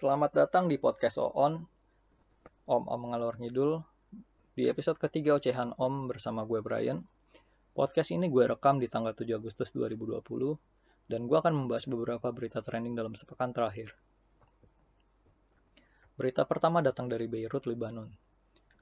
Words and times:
Selamat 0.00 0.32
datang 0.32 0.64
di 0.64 0.80
podcast 0.80 1.20
OON, 1.20 1.60
Om 2.64 2.84
Om 2.88 3.02
Ngalor 3.12 3.36
Ngidul. 3.36 3.84
Di 4.56 4.64
episode 4.64 4.96
ketiga 4.96 5.36
Ocehan 5.36 5.76
Om 5.76 6.08
bersama 6.08 6.48
gue 6.48 6.64
Brian. 6.64 7.04
Podcast 7.76 8.08
ini 8.08 8.32
gue 8.32 8.48
rekam 8.48 8.80
di 8.80 8.88
tanggal 8.88 9.12
7 9.12 9.28
Agustus 9.36 9.68
2020, 9.76 10.24
dan 11.04 11.28
gue 11.28 11.36
akan 11.36 11.52
membahas 11.52 11.84
beberapa 11.84 12.32
berita 12.32 12.64
trending 12.64 12.96
dalam 12.96 13.12
sepekan 13.12 13.52
terakhir. 13.52 13.92
Berita 16.16 16.48
pertama 16.48 16.80
datang 16.80 17.04
dari 17.12 17.28
Beirut, 17.28 17.68
Lebanon. 17.68 18.08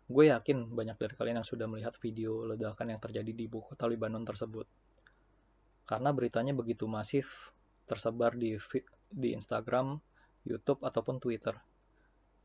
Gue 0.06 0.30
yakin 0.30 0.70
banyak 0.70 1.02
dari 1.02 1.18
kalian 1.18 1.42
yang 1.42 1.48
sudah 1.50 1.66
melihat 1.66 1.98
video 1.98 2.46
ledakan 2.46 2.94
yang 2.94 3.02
terjadi 3.02 3.34
di 3.34 3.50
ibu 3.50 3.58
kota 3.66 3.90
Lebanon 3.90 4.22
tersebut. 4.22 4.70
Karena 5.82 6.14
beritanya 6.14 6.54
begitu 6.54 6.86
masif, 6.86 7.50
tersebar 7.90 8.38
di 8.38 8.54
di 9.10 9.34
Instagram, 9.34 9.98
YouTube, 10.48 10.80
ataupun 10.80 11.20
Twitter. 11.20 11.52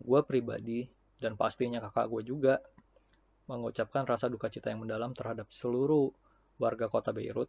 Gue 0.04 0.20
pribadi, 0.28 0.92
dan 1.24 1.40
pastinya 1.40 1.80
kakak 1.80 2.12
gue 2.12 2.22
juga, 2.28 2.60
mengucapkan 3.48 4.04
rasa 4.04 4.28
duka 4.28 4.52
cita 4.52 4.72
yang 4.72 4.84
mendalam 4.84 5.16
terhadap 5.16 5.48
seluruh 5.52 6.12
warga 6.60 6.92
kota 6.92 7.16
Beirut, 7.16 7.48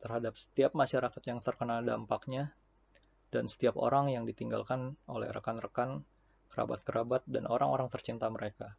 terhadap 0.00 0.36
setiap 0.36 0.72
masyarakat 0.72 1.22
yang 1.28 1.44
terkena 1.44 1.84
dampaknya, 1.84 2.56
dan 3.28 3.48
setiap 3.48 3.76
orang 3.76 4.12
yang 4.12 4.24
ditinggalkan 4.24 4.96
oleh 5.08 5.28
rekan-rekan, 5.28 6.04
kerabat-kerabat, 6.52 7.24
dan 7.28 7.44
orang-orang 7.48 7.88
tercinta 7.92 8.28
mereka. 8.28 8.76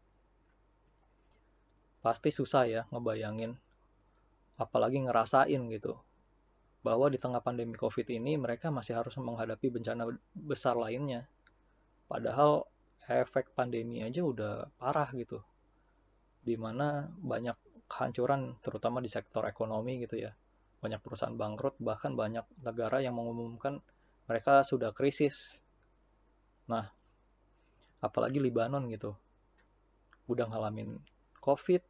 Pasti 2.05 2.30
susah 2.30 2.63
ya 2.70 2.82
ngebayangin, 2.94 3.58
apalagi 4.62 5.02
ngerasain 5.02 5.60
gitu, 5.74 5.98
bahwa 6.86 7.10
di 7.10 7.18
tengah 7.18 7.42
pandemi 7.42 7.74
COVID 7.74 8.06
ini 8.14 8.38
mereka 8.38 8.70
masih 8.70 8.94
harus 8.94 9.18
menghadapi 9.18 9.74
bencana 9.74 10.06
besar 10.38 10.78
lainnya. 10.78 11.26
Padahal 12.06 12.70
efek 13.10 13.58
pandemi 13.58 14.06
aja 14.06 14.22
udah 14.22 14.70
parah 14.77 15.10
gitu. 15.18 15.42
Di 16.46 16.54
mana 16.62 17.10
banyak 17.10 17.90
kehancuran 17.90 18.62
terutama 18.62 19.02
di 19.02 19.10
sektor 19.10 19.50
ekonomi 19.50 19.98
gitu 20.05 20.22
ya. 20.22 20.30
Banyak 20.77 21.02
perusahaan 21.02 21.34
bangkrut, 21.34 21.82
bahkan 21.82 22.14
banyak 22.14 22.46
negara 22.62 23.02
yang 23.02 23.18
mengumumkan 23.18 23.82
mereka 24.30 24.62
sudah 24.62 24.94
krisis. 24.94 25.66
Nah, 26.70 26.86
apalagi 27.98 28.38
Libanon 28.38 28.86
gitu. 28.94 29.18
Udah 30.30 30.46
ngalamin 30.46 31.02
COVID, 31.42 31.82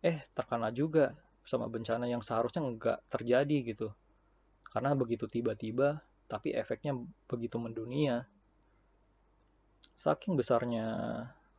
eh 0.00 0.16
terkena 0.32 0.72
juga 0.72 1.12
sama 1.42 1.66
bencana 1.66 2.06
yang 2.06 2.22
seharusnya 2.22 2.62
nggak 2.62 2.98
terjadi 3.10 3.56
gitu. 3.74 3.88
Karena 4.72 4.96
begitu 4.96 5.28
tiba-tiba, 5.28 6.00
tapi 6.30 6.54
efeknya 6.56 6.96
begitu 7.28 7.60
mendunia. 7.60 8.24
Saking 9.98 10.34
besarnya 10.34 10.86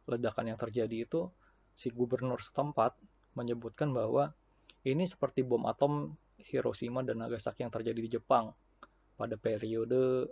ledakan 0.10 0.52
yang 0.52 0.60
terjadi 0.60 1.06
itu, 1.06 1.30
si 1.78 1.94
gubernur 1.94 2.42
setempat 2.42 2.98
menyebutkan 3.38 3.94
bahwa 3.94 4.34
ini 4.84 5.08
seperti 5.08 5.46
bom 5.46 5.64
atom 5.70 6.18
Hiroshima 6.44 7.06
dan 7.06 7.24
Nagasaki 7.24 7.64
yang 7.64 7.72
terjadi 7.72 8.00
di 8.04 8.10
Jepang 8.20 8.52
pada 9.16 9.38
periode 9.38 10.28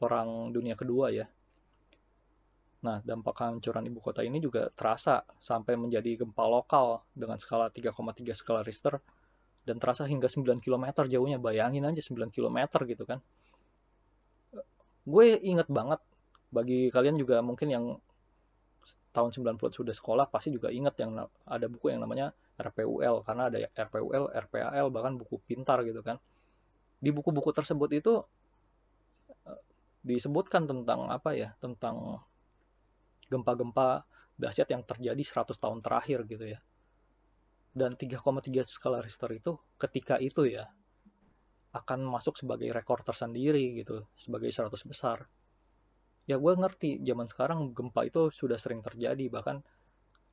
Perang 0.00 0.50
Dunia 0.50 0.74
Kedua 0.74 1.14
ya. 1.14 1.28
Nah, 2.82 2.98
dampak 3.06 3.38
kehancuran 3.38 3.86
ibu 3.86 4.02
kota 4.02 4.26
ini 4.26 4.42
juga 4.42 4.66
terasa 4.74 5.22
sampai 5.38 5.78
menjadi 5.78 6.26
gempa 6.26 6.42
lokal 6.50 7.06
dengan 7.14 7.38
skala 7.38 7.70
3,3 7.70 8.34
skala 8.34 8.66
Richter 8.66 8.98
dan 9.62 9.78
terasa 9.78 10.02
hingga 10.10 10.26
9 10.26 10.58
km 10.58 11.06
jauhnya. 11.06 11.38
Bayangin 11.38 11.86
aja 11.86 12.02
9 12.02 12.34
km 12.34 12.58
gitu 12.90 13.06
kan. 13.06 13.22
Gue 15.06 15.38
inget 15.38 15.70
banget 15.70 16.02
bagi 16.50 16.90
kalian 16.90 17.14
juga 17.14 17.38
mungkin 17.38 17.68
yang 17.70 17.84
tahun 19.14 19.30
90 19.30 19.78
sudah 19.78 19.94
sekolah 19.94 20.26
pasti 20.26 20.50
juga 20.50 20.68
inget 20.74 20.98
yang 20.98 21.14
ada 21.46 21.66
buku 21.70 21.94
yang 21.94 22.02
namanya 22.02 22.34
RPUL 22.58 23.22
karena 23.22 23.46
ada 23.46 23.58
RPUL, 23.78 24.24
RPAL 24.50 24.86
bahkan 24.90 25.14
buku 25.14 25.38
pintar 25.46 25.86
gitu 25.86 26.02
kan. 26.02 26.18
Di 26.98 27.14
buku-buku 27.14 27.54
tersebut 27.54 27.90
itu 27.94 28.12
eh, 29.46 29.60
disebutkan 30.02 30.66
tentang 30.66 31.06
apa 31.10 31.30
ya? 31.34 31.54
Tentang 31.62 32.18
gempa-gempa 33.32 34.04
dahsyat 34.36 34.68
yang 34.68 34.84
terjadi 34.84 35.22
100 35.24 35.56
tahun 35.56 35.80
terakhir 35.80 36.28
gitu 36.28 36.44
ya. 36.52 36.60
Dan 37.72 37.96
3,3 37.96 38.20
skala 38.68 39.00
Richter 39.00 39.32
itu 39.32 39.56
ketika 39.80 40.20
itu 40.20 40.44
ya 40.44 40.68
akan 41.72 42.04
masuk 42.04 42.36
sebagai 42.36 42.68
rekor 42.68 43.00
tersendiri 43.00 43.80
gitu, 43.80 44.04
sebagai 44.12 44.52
100 44.52 44.68
besar. 44.84 45.24
Ya 46.28 46.36
gue 46.36 46.52
ngerti 46.52 47.00
zaman 47.00 47.24
sekarang 47.24 47.72
gempa 47.72 48.04
itu 48.04 48.28
sudah 48.28 48.60
sering 48.60 48.84
terjadi, 48.84 49.32
bahkan 49.32 49.64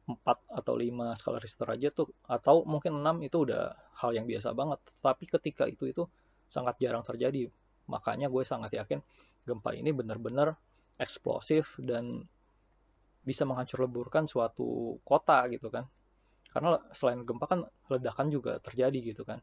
4 0.04 0.20
atau 0.52 0.76
5 0.76 1.16
skala 1.16 1.40
Richter 1.40 1.68
aja 1.72 1.90
tuh, 1.96 2.12
atau 2.28 2.68
mungkin 2.68 3.00
6 3.00 3.24
itu 3.24 3.48
udah 3.48 3.72
hal 4.04 4.12
yang 4.12 4.28
biasa 4.28 4.52
banget. 4.52 4.84
Tapi 5.00 5.26
ketika 5.32 5.64
itu 5.64 5.88
itu 5.88 6.04
sangat 6.44 6.76
jarang 6.84 7.08
terjadi. 7.08 7.48
Makanya 7.88 8.28
gue 8.28 8.44
sangat 8.44 8.76
yakin 8.76 9.00
gempa 9.48 9.72
ini 9.74 9.96
benar-benar 9.96 10.59
eksplosif 11.00 11.80
dan 11.80 12.28
bisa 13.29 13.45
menghancur 13.45 13.85
leburkan 13.85 14.25
suatu 14.25 14.97
kota 15.06 15.45
gitu 15.53 15.69
kan. 15.69 15.85
Karena 16.50 16.81
selain 16.90 17.22
gempa 17.22 17.45
kan 17.45 17.62
ledakan 17.94 18.34
juga 18.34 18.57
terjadi 18.57 19.13
gitu 19.13 19.22
kan. 19.22 19.38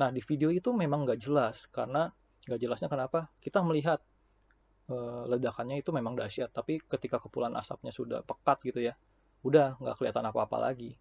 Nah 0.00 0.08
di 0.08 0.24
video 0.24 0.48
itu 0.48 0.72
memang 0.72 1.04
nggak 1.04 1.20
jelas. 1.20 1.68
Karena 1.68 2.08
nggak 2.48 2.60
jelasnya 2.60 2.88
kenapa? 2.88 3.28
Kita 3.36 3.60
melihat 3.60 4.00
e, 4.88 4.96
ledakannya 5.28 5.84
itu 5.84 5.92
memang 5.92 6.16
dahsyat. 6.16 6.48
Tapi 6.48 6.80
ketika 6.88 7.20
kepulan 7.20 7.52
asapnya 7.52 7.92
sudah 7.92 8.24
pekat 8.24 8.64
gitu 8.72 8.80
ya 8.80 8.96
udah 9.44 9.76
nggak 9.76 10.00
kelihatan 10.00 10.24
apa-apa 10.24 10.56
lagi. 10.56 10.96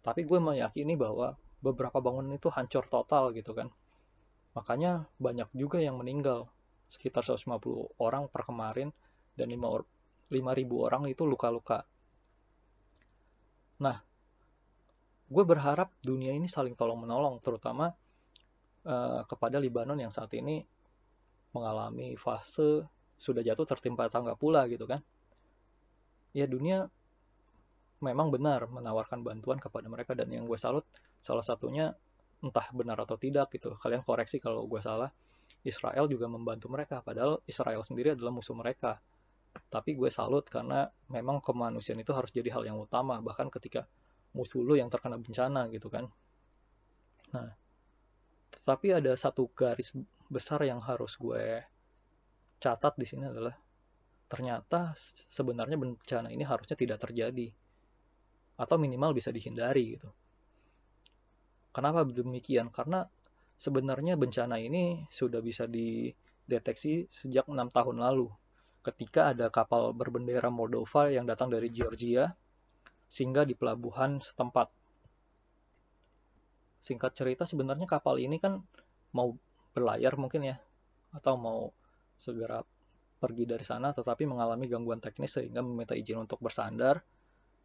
Tapi 0.00 0.24
gue 0.24 0.38
meyakini 0.40 0.96
bahwa 0.96 1.36
beberapa 1.62 2.00
bangunan 2.02 2.34
itu 2.34 2.48
hancur 2.50 2.88
total 2.88 3.36
gitu 3.36 3.52
kan. 3.52 3.68
Makanya 4.56 5.06
banyak 5.20 5.52
juga 5.52 5.78
yang 5.78 6.00
meninggal. 6.00 6.48
Sekitar 6.90 7.24
150 7.24 8.00
orang 8.00 8.28
per 8.28 8.44
kemarin 8.44 8.92
dan 9.32 9.48
5, 9.48 9.80
5.000 10.32 10.64
orang 10.72 11.02
itu 11.12 11.28
luka-luka. 11.28 11.84
Nah, 13.84 14.00
gue 15.28 15.44
berharap 15.44 15.92
dunia 16.00 16.32
ini 16.32 16.48
saling 16.48 16.72
tolong-menolong, 16.72 17.40
terutama 17.44 17.92
uh, 18.86 19.20
kepada 19.28 19.60
Libanon 19.60 19.98
yang 20.00 20.10
saat 20.10 20.32
ini 20.34 20.64
mengalami 21.52 22.16
fase 22.16 22.84
sudah 23.20 23.44
jatuh 23.44 23.68
tertimpa 23.68 24.08
tangga 24.08 24.34
pula 24.34 24.66
gitu 24.66 24.88
kan. 24.88 24.98
Ya 26.32 26.48
dunia 26.48 26.88
memang 28.02 28.34
benar 28.34 28.66
menawarkan 28.66 29.22
bantuan 29.22 29.62
kepada 29.62 29.86
mereka 29.86 30.16
dan 30.18 30.26
yang 30.32 30.48
gue 30.48 30.58
salut 30.58 30.82
salah 31.22 31.44
satunya 31.44 31.94
entah 32.42 32.66
benar 32.74 32.98
atau 32.98 33.14
tidak 33.14 33.52
gitu. 33.54 33.78
Kalian 33.78 34.02
koreksi 34.02 34.42
kalau 34.42 34.66
gue 34.66 34.82
salah. 34.82 35.12
Israel 35.62 36.10
juga 36.10 36.26
membantu 36.26 36.66
mereka 36.66 36.98
padahal 37.06 37.38
Israel 37.46 37.86
sendiri 37.86 38.18
adalah 38.18 38.34
musuh 38.34 38.56
mereka 38.58 38.98
tapi 39.68 39.96
gue 39.96 40.08
salut 40.08 40.44
karena 40.48 40.88
memang 41.08 41.40
kemanusiaan 41.44 42.00
itu 42.00 42.12
harus 42.12 42.32
jadi 42.32 42.48
hal 42.52 42.64
yang 42.68 42.78
utama 42.80 43.20
bahkan 43.20 43.48
ketika 43.52 43.84
musuh 44.32 44.64
lu 44.64 44.76
yang 44.76 44.88
terkena 44.88 45.20
bencana 45.20 45.68
gitu 45.68 45.92
kan 45.92 46.08
nah 47.32 47.52
tetapi 48.52 49.00
ada 49.00 49.12
satu 49.16 49.48
garis 49.52 49.96
besar 50.28 50.60
yang 50.64 50.80
harus 50.80 51.16
gue 51.16 51.64
catat 52.62 52.94
di 52.94 53.06
sini 53.08 53.26
adalah 53.26 53.56
ternyata 54.30 54.96
sebenarnya 55.28 55.76
bencana 55.76 56.32
ini 56.32 56.44
harusnya 56.46 56.76
tidak 56.78 57.04
terjadi 57.04 57.52
atau 58.56 58.76
minimal 58.78 59.16
bisa 59.16 59.34
dihindari 59.34 59.98
gitu. 59.98 60.08
Kenapa 61.72 62.04
demikian? 62.04 62.68
Karena 62.68 63.02
sebenarnya 63.56 64.14
bencana 64.14 64.60
ini 64.60 65.08
sudah 65.08 65.40
bisa 65.40 65.64
dideteksi 65.66 67.08
sejak 67.08 67.48
enam 67.48 67.72
tahun 67.72 67.98
lalu 67.98 68.28
ketika 68.82 69.30
ada 69.30 69.46
kapal 69.48 69.94
berbendera 69.94 70.50
Moldova 70.50 71.06
yang 71.08 71.24
datang 71.24 71.48
dari 71.48 71.70
Georgia 71.70 72.26
singgah 73.06 73.46
di 73.46 73.54
pelabuhan 73.54 74.18
setempat. 74.18 74.68
Singkat 76.82 77.12
cerita 77.14 77.46
sebenarnya 77.46 77.86
kapal 77.86 78.18
ini 78.18 78.42
kan 78.42 78.58
mau 79.14 79.30
berlayar 79.72 80.18
mungkin 80.18 80.50
ya 80.50 80.56
atau 81.14 81.38
mau 81.38 81.70
segera 82.18 82.64
pergi 83.22 83.46
dari 83.46 83.62
sana 83.62 83.94
tetapi 83.94 84.26
mengalami 84.26 84.66
gangguan 84.66 84.98
teknis 84.98 85.38
sehingga 85.38 85.62
meminta 85.62 85.94
izin 85.94 86.26
untuk 86.26 86.42
bersandar 86.42 86.98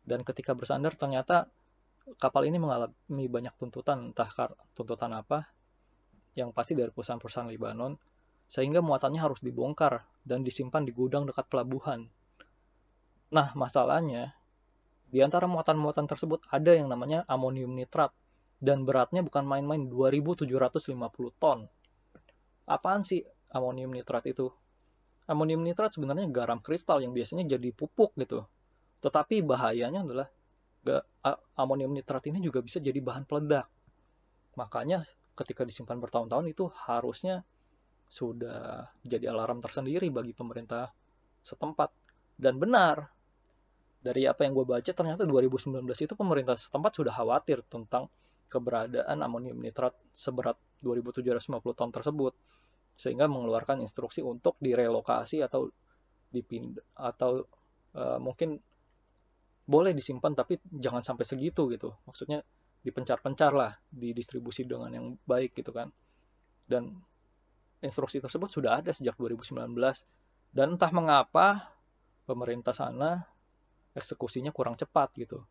dan 0.06 0.22
ketika 0.22 0.54
bersandar 0.54 0.94
ternyata 0.94 1.50
kapal 2.22 2.46
ini 2.46 2.62
mengalami 2.62 3.26
banyak 3.26 3.58
tuntutan 3.58 4.14
entah 4.14 4.30
tuntutan 4.78 5.12
apa 5.18 5.50
yang 6.38 6.54
pasti 6.54 6.78
dari 6.78 6.94
perusahaan-perusahaan 6.94 7.50
Libanon 7.50 7.98
sehingga 8.48 8.80
muatannya 8.80 9.20
harus 9.20 9.44
dibongkar 9.44 10.08
dan 10.24 10.42
disimpan 10.42 10.88
di 10.88 10.96
gudang 10.96 11.28
dekat 11.28 11.48
pelabuhan. 11.52 12.08
Nah, 13.32 13.52
masalahnya, 13.54 14.34
di 15.08 15.20
antara 15.20 15.48
muatan-muatan 15.48 16.08
tersebut 16.08 16.44
ada 16.48 16.72
yang 16.72 16.88
namanya 16.88 17.28
amonium 17.28 17.76
nitrat, 17.76 18.16
dan 18.58 18.88
beratnya 18.88 19.22
bukan 19.22 19.46
main-main 19.46 19.86
2750 19.92 20.98
ton. 21.38 21.68
Apaan 22.66 23.04
sih 23.06 23.22
amonium 23.54 23.92
nitrat 23.94 24.26
itu? 24.26 24.50
amonium 25.28 25.60
nitrat 25.60 25.92
sebenarnya 25.92 26.32
garam 26.32 26.64
kristal 26.64 27.04
yang 27.04 27.12
biasanya 27.12 27.44
jadi 27.44 27.70
pupuk 27.76 28.16
gitu. 28.16 28.48
Tetapi 29.04 29.44
bahayanya 29.44 30.08
adalah 30.08 30.28
amonium 31.60 31.92
nitrat 31.92 32.24
ini 32.32 32.40
juga 32.40 32.64
bisa 32.64 32.80
jadi 32.80 32.98
bahan 33.04 33.28
peledak. 33.28 33.68
Makanya 34.56 35.04
ketika 35.36 35.68
disimpan 35.68 36.00
bertahun-tahun 36.00 36.48
itu 36.48 36.72
harusnya 36.88 37.44
sudah 38.08 38.88
jadi 39.04 39.30
alarm 39.30 39.60
tersendiri 39.60 40.08
bagi 40.10 40.32
pemerintah 40.32 40.90
setempat. 41.44 41.92
Dan 42.38 42.58
benar, 42.62 43.04
dari 44.02 44.24
apa 44.24 44.48
yang 44.48 44.56
gue 44.56 44.66
baca 44.66 44.92
ternyata 44.94 45.28
2019 45.28 45.84
itu 45.84 46.14
pemerintah 46.16 46.56
setempat 46.56 46.92
sudah 46.96 47.14
khawatir 47.14 47.66
tentang 47.68 48.08
keberadaan 48.48 49.20
amonium 49.20 49.60
nitrat 49.60 49.92
seberat 50.16 50.56
2750 50.80 51.76
ton 51.76 51.92
tersebut 51.92 52.34
sehingga 52.98 53.28
mengeluarkan 53.28 53.84
instruksi 53.84 54.24
untuk 54.24 54.56
direlokasi 54.64 55.44
atau 55.44 55.68
dipindah 56.32 56.84
atau 56.96 57.44
uh, 57.94 58.18
mungkin 58.18 58.58
boleh 59.68 59.92
disimpan 59.92 60.32
tapi 60.32 60.58
jangan 60.72 61.04
sampai 61.04 61.28
segitu 61.28 61.68
gitu 61.76 61.92
maksudnya 62.08 62.40
dipencar-pencar 62.82 63.52
lah 63.52 63.76
didistribusi 63.92 64.64
dengan 64.64 64.96
yang 64.96 65.08
baik 65.28 65.52
gitu 65.60 65.76
kan 65.76 65.92
dan 66.72 66.96
instruksi 67.82 68.18
tersebut 68.18 68.50
sudah 68.50 68.82
ada 68.82 68.92
sejak 68.94 69.14
2019 69.18 69.54
dan 70.54 70.74
entah 70.74 70.92
mengapa 70.94 71.78
pemerintah 72.26 72.74
sana 72.74 73.22
eksekusinya 73.98 74.54
kurang 74.54 74.78
cepat 74.78 75.18
gitu. 75.18 75.42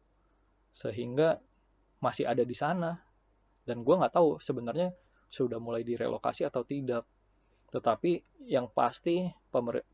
Sehingga 0.70 1.38
masih 1.98 2.28
ada 2.28 2.46
di 2.46 2.54
sana. 2.54 2.94
Dan 3.66 3.82
gue 3.82 3.94
nggak 3.98 4.14
tahu 4.14 4.38
sebenarnya 4.38 4.94
sudah 5.26 5.58
mulai 5.58 5.82
direlokasi 5.82 6.46
atau 6.46 6.62
tidak. 6.62 7.02
Tetapi 7.74 8.42
yang 8.46 8.70
pasti 8.70 9.26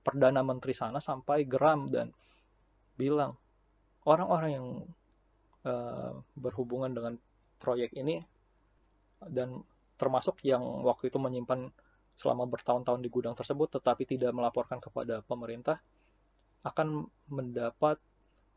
Perdana 0.05 0.45
Menteri 0.45 0.77
sana 0.77 1.01
sampai 1.01 1.49
geram 1.49 1.89
dan 1.89 2.13
bilang 3.01 3.33
orang-orang 4.05 4.51
yang 4.53 4.67
uh, 5.65 6.13
berhubungan 6.37 6.93
dengan 6.93 7.15
proyek 7.57 7.97
ini 7.97 8.21
dan 9.23 9.65
termasuk 9.97 10.43
yang 10.43 10.61
waktu 10.83 11.09
itu 11.09 11.17
menyimpan 11.17 11.71
selama 12.17 12.47
bertahun-tahun 12.47 13.01
di 13.01 13.11
gudang 13.11 13.33
tersebut 13.33 13.81
tetapi 13.81 14.05
tidak 14.05 14.33
melaporkan 14.37 14.79
kepada 14.79 15.25
pemerintah 15.25 15.81
akan 16.63 17.09
mendapat 17.27 17.99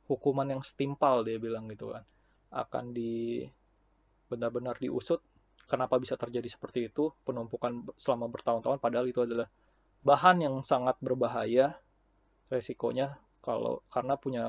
hukuman 0.05 0.45
yang 0.45 0.61
setimpal 0.61 1.25
dia 1.25 1.41
bilang 1.41 1.65
gitu 1.71 1.93
kan. 1.93 2.05
Akan 2.53 2.93
di 2.93 3.41
benar-benar 4.29 4.77
diusut 4.77 5.21
kenapa 5.65 5.97
bisa 5.97 6.13
terjadi 6.13 6.45
seperti 6.45 6.89
itu 6.93 7.13
penumpukan 7.25 7.85
selama 7.97 8.29
bertahun-tahun 8.29 8.77
padahal 8.81 9.05
itu 9.09 9.25
adalah 9.25 9.49
bahan 10.05 10.45
yang 10.45 10.55
sangat 10.61 10.97
berbahaya 11.01 11.73
resikonya 12.49 13.17
kalau 13.41 13.81
karena 13.89 14.17
punya 14.17 14.45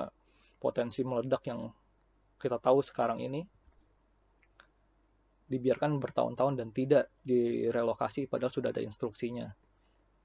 potensi 0.61 1.01
meledak 1.05 1.45
yang 1.49 1.73
kita 2.37 2.61
tahu 2.61 2.85
sekarang 2.85 3.21
ini 3.25 3.45
dibiarkan 5.47 6.03
bertahun-tahun 6.03 6.59
dan 6.59 6.69
tidak 6.75 7.11
direlokasi 7.23 8.27
padahal 8.27 8.51
sudah 8.51 8.75
ada 8.75 8.83
instruksinya 8.83 9.47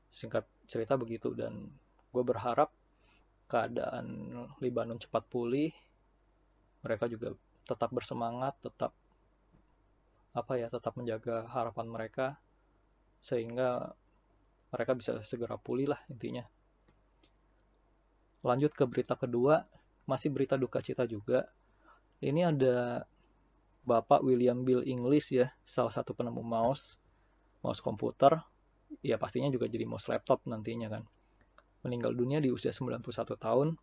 singkat 0.09 0.44
cerita 0.65 0.97
begitu 0.97 1.31
dan 1.38 1.69
gue 2.12 2.23
berharap 2.25 2.73
keadaan 3.45 4.33
Libanon 4.59 4.97
cepat 4.97 5.23
pulih 5.29 5.71
mereka 6.81 7.06
juga 7.06 7.38
tetap 7.69 7.94
bersemangat 7.94 8.57
tetap 8.59 8.91
apa 10.31 10.53
ya 10.56 10.71
tetap 10.71 10.95
menjaga 10.97 11.45
harapan 11.51 11.88
mereka 11.91 12.39
sehingga 13.21 13.94
mereka 14.71 14.91
bisa 14.95 15.19
segera 15.21 15.59
pulih 15.59 15.91
lah 15.91 16.00
intinya. 16.07 16.47
Lanjut 18.41 18.74
ke 18.74 18.88
berita 18.88 19.19
kedua, 19.19 19.67
masih 20.07 20.33
berita 20.33 20.57
duka 20.57 20.81
cita 20.81 21.06
juga. 21.06 21.45
Ini 22.24 22.56
ada 22.56 23.06
Bapak 23.81 24.22
William 24.22 24.62
Bill 24.62 24.86
English 24.86 25.33
ya, 25.33 25.50
salah 25.66 25.89
satu 25.89 26.13
penemu 26.13 26.45
mouse, 26.45 27.01
mouse 27.66 27.81
komputer, 27.81 28.38
ya 29.01 29.18
pastinya 29.18 29.50
juga 29.50 29.66
jadi 29.66 29.89
mouse 29.89 30.06
laptop 30.06 30.45
nantinya 30.45 30.88
kan. 30.92 31.04
Meninggal 31.81 32.13
dunia 32.13 32.38
di 32.38 32.54
usia 32.54 32.69
91 32.69 33.01
tahun. 33.42 33.74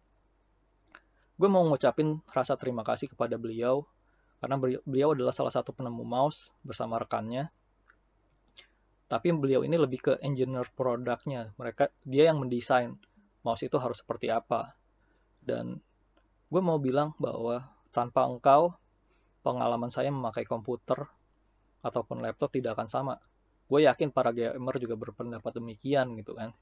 Gue 1.34 1.48
mau 1.50 1.66
ngucapin 1.66 2.22
rasa 2.30 2.54
terima 2.54 2.86
kasih 2.86 3.10
kepada 3.10 3.34
beliau 3.34 3.82
karena 4.38 4.54
beliau 4.86 5.18
adalah 5.18 5.34
salah 5.34 5.50
satu 5.50 5.74
penemu 5.74 6.06
mouse 6.06 6.54
bersama 6.62 7.02
rekannya. 7.02 7.50
Tapi 9.10 9.34
beliau 9.34 9.66
ini 9.66 9.74
lebih 9.74 9.98
ke 9.98 10.12
engineer 10.22 10.70
produknya. 10.78 11.50
Mereka 11.58 11.90
dia 12.06 12.30
yang 12.30 12.38
mendesain 12.38 12.94
mouse 13.42 13.66
itu 13.66 13.74
harus 13.82 13.98
seperti 13.98 14.30
apa. 14.30 14.78
Dan 15.42 15.82
gue 16.46 16.62
mau 16.62 16.78
bilang 16.78 17.18
bahwa 17.18 17.66
tanpa 17.90 18.30
engkau 18.30 18.77
pengalaman 19.48 19.88
saya 19.88 20.12
memakai 20.12 20.44
komputer 20.44 21.08
ataupun 21.80 22.20
laptop 22.20 22.52
tidak 22.52 22.76
akan 22.76 22.84
sama. 22.84 23.14
Gue 23.64 23.88
yakin 23.88 24.12
para 24.12 24.28
gamer 24.36 24.76
juga 24.76 25.00
berpendapat 25.00 25.56
demikian 25.56 26.12
gitu 26.20 26.36
kan. 26.36 26.52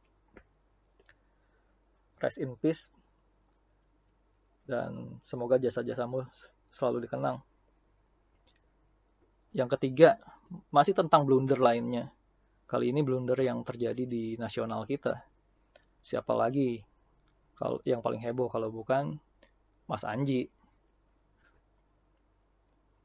Rest 2.22 2.38
in 2.38 2.54
peace 2.54 2.86
dan 4.70 5.18
semoga 5.26 5.58
jasa-jasamu 5.58 6.22
selalu 6.70 7.10
dikenang. 7.10 7.42
Yang 9.50 9.78
ketiga, 9.78 10.22
masih 10.70 10.94
tentang 10.94 11.26
blunder 11.26 11.58
lainnya. 11.58 12.14
Kali 12.66 12.94
ini 12.94 13.02
blunder 13.02 13.38
yang 13.38 13.66
terjadi 13.66 14.06
di 14.06 14.38
nasional 14.38 14.86
kita. 14.86 15.26
Siapa 16.02 16.34
lagi 16.38 16.82
kalau 17.58 17.82
yang 17.82 17.98
paling 17.98 18.20
heboh 18.22 18.46
kalau 18.46 18.70
bukan 18.70 19.18
Mas 19.86 20.02
Anji. 20.02 20.50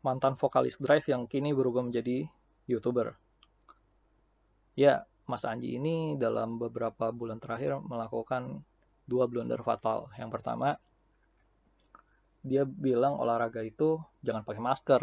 Mantan 0.02 0.38
vokalis 0.38 0.82
Drive 0.82 1.06
yang 1.10 1.30
kini 1.30 1.54
berubah 1.54 1.86
menjadi 1.86 2.26
YouTuber. 2.66 3.14
Ya, 4.74 5.06
Mas 5.30 5.46
Anji 5.46 5.78
ini 5.78 6.18
dalam 6.18 6.58
beberapa 6.58 7.14
bulan 7.14 7.38
terakhir 7.38 7.78
melakukan 7.86 8.66
dua 9.06 9.30
blunder 9.30 9.62
fatal. 9.62 10.10
Yang 10.18 10.30
pertama, 10.34 10.82
dia 12.42 12.66
bilang 12.66 13.22
olahraga 13.22 13.62
itu 13.62 14.02
jangan 14.26 14.42
pakai 14.42 14.62
masker 14.62 15.02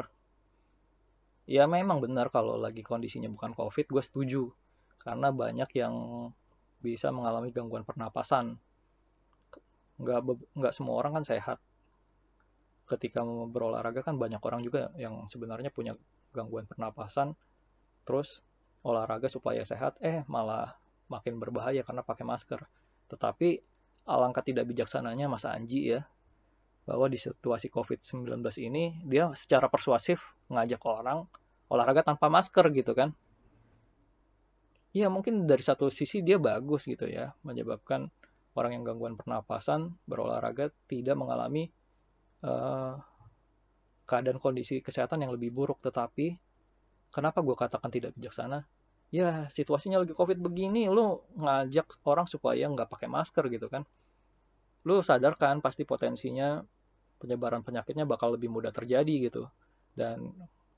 ya 1.49 1.65
memang 1.65 2.05
benar 2.05 2.29
kalau 2.29 2.61
lagi 2.61 2.85
kondisinya 2.85 3.31
bukan 3.33 3.57
covid 3.57 3.87
gue 3.89 4.03
setuju 4.05 4.43
karena 5.01 5.33
banyak 5.33 5.71
yang 5.79 5.95
bisa 6.83 7.09
mengalami 7.15 7.55
gangguan 7.55 7.87
pernapasan 7.87 8.61
nggak 9.97 10.21
nggak 10.53 10.75
semua 10.77 11.01
orang 11.01 11.17
kan 11.19 11.25
sehat 11.25 11.59
ketika 12.89 13.21
berolahraga 13.25 14.01
kan 14.01 14.17
banyak 14.17 14.41
orang 14.41 14.65
juga 14.65 14.89
yang 14.97 15.29
sebenarnya 15.29 15.69
punya 15.69 15.93
gangguan 16.33 16.65
pernapasan 16.65 17.37
terus 18.09 18.41
olahraga 18.81 19.29
supaya 19.29 19.61
sehat 19.63 20.01
eh 20.01 20.25
malah 20.27 20.73
makin 21.13 21.37
berbahaya 21.37 21.85
karena 21.85 22.01
pakai 22.01 22.25
masker 22.25 22.61
tetapi 23.13 23.61
alangkah 24.09 24.41
tidak 24.41 24.65
bijaksananya 24.65 25.29
Mas 25.29 25.45
Anji 25.45 25.93
ya 25.93 26.09
bahwa 26.89 27.05
di 27.13 27.21
situasi 27.21 27.69
COVID-19 27.69 28.41
ini 28.65 28.97
dia 29.05 29.29
secara 29.37 29.69
persuasif 29.69 30.33
ngajak 30.49 30.81
orang 30.89 31.29
olahraga 31.69 32.01
tanpa 32.01 32.33
masker 32.33 32.65
gitu 32.73 32.97
kan. 32.97 33.13
Ya 34.97 35.13
mungkin 35.13 35.45
dari 35.45 35.61
satu 35.61 35.93
sisi 35.93 36.25
dia 36.25 36.41
bagus 36.41 36.89
gitu 36.89 37.05
ya, 37.05 37.37
menyebabkan 37.45 38.09
orang 38.57 38.81
yang 38.81 38.85
gangguan 38.89 39.21
pernapasan 39.21 39.93
berolahraga 40.09 40.73
tidak 40.89 41.13
mengalami 41.21 41.69
uh, 42.45 42.95
keadaan 44.09 44.41
kondisi 44.41 44.81
kesehatan 44.81 45.25
yang 45.25 45.33
lebih 45.35 45.53
buruk. 45.53 45.79
Tetapi 45.85 46.37
kenapa 47.13 47.45
gue 47.45 47.57
katakan 47.57 47.91
tidak 47.93 48.17
bijaksana? 48.17 48.65
Ya 49.09 49.49
situasinya 49.49 50.05
lagi 50.05 50.13
covid 50.13 50.37
begini, 50.37 50.85
lu 50.93 51.25
ngajak 51.41 52.05
orang 52.05 52.29
supaya 52.29 52.69
nggak 52.69 52.93
pakai 52.93 53.09
masker 53.09 53.49
gitu 53.49 53.73
kan. 53.73 53.89
Lu 54.85 55.01
sadar 55.01 55.37
kan 55.41 55.65
pasti 55.65 55.89
potensinya 55.89 56.61
penyebaran 57.19 57.65
penyakitnya 57.65 58.05
bakal 58.05 58.37
lebih 58.37 58.53
mudah 58.53 58.71
terjadi 58.71 59.29
gitu. 59.29 59.49
Dan 59.97 60.29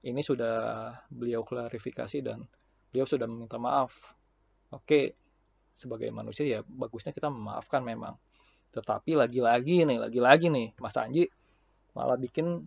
ini 0.06 0.22
sudah 0.22 0.90
beliau 1.10 1.44
klarifikasi 1.44 2.22
dan 2.24 2.46
beliau 2.90 3.06
sudah 3.06 3.26
meminta 3.26 3.58
maaf. 3.58 3.92
Oke, 4.70 5.18
sebagai 5.74 6.08
manusia 6.14 6.46
ya 6.46 6.60
bagusnya 6.64 7.10
kita 7.10 7.28
memaafkan 7.28 7.82
memang. 7.82 8.14
Tetapi 8.70 9.18
lagi-lagi 9.18 9.82
nih, 9.82 9.98
lagi-lagi 9.98 10.46
nih, 10.46 10.78
Mas 10.78 10.94
Anji 10.94 11.26
malah 11.96 12.16
bikin 12.16 12.66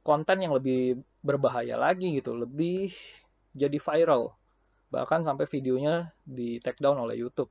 konten 0.00 0.38
yang 0.40 0.56
lebih 0.56 1.00
berbahaya 1.20 1.76
lagi 1.76 2.16
gitu, 2.16 2.32
lebih 2.32 2.90
jadi 3.52 3.76
viral. 3.76 4.32
Bahkan 4.90 5.22
sampai 5.22 5.46
videonya 5.46 6.10
di 6.26 6.58
take 6.58 6.82
down 6.82 6.98
oleh 6.98 7.14
YouTube. 7.20 7.50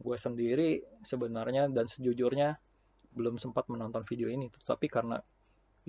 Gue 0.00 0.16
sendiri 0.16 0.80
sebenarnya 1.02 1.68
dan 1.68 1.84
sejujurnya 1.84 2.56
belum 3.10 3.36
sempat 3.36 3.66
menonton 3.66 4.06
video 4.06 4.30
ini, 4.30 4.46
tetapi 4.48 4.86
karena 4.86 5.18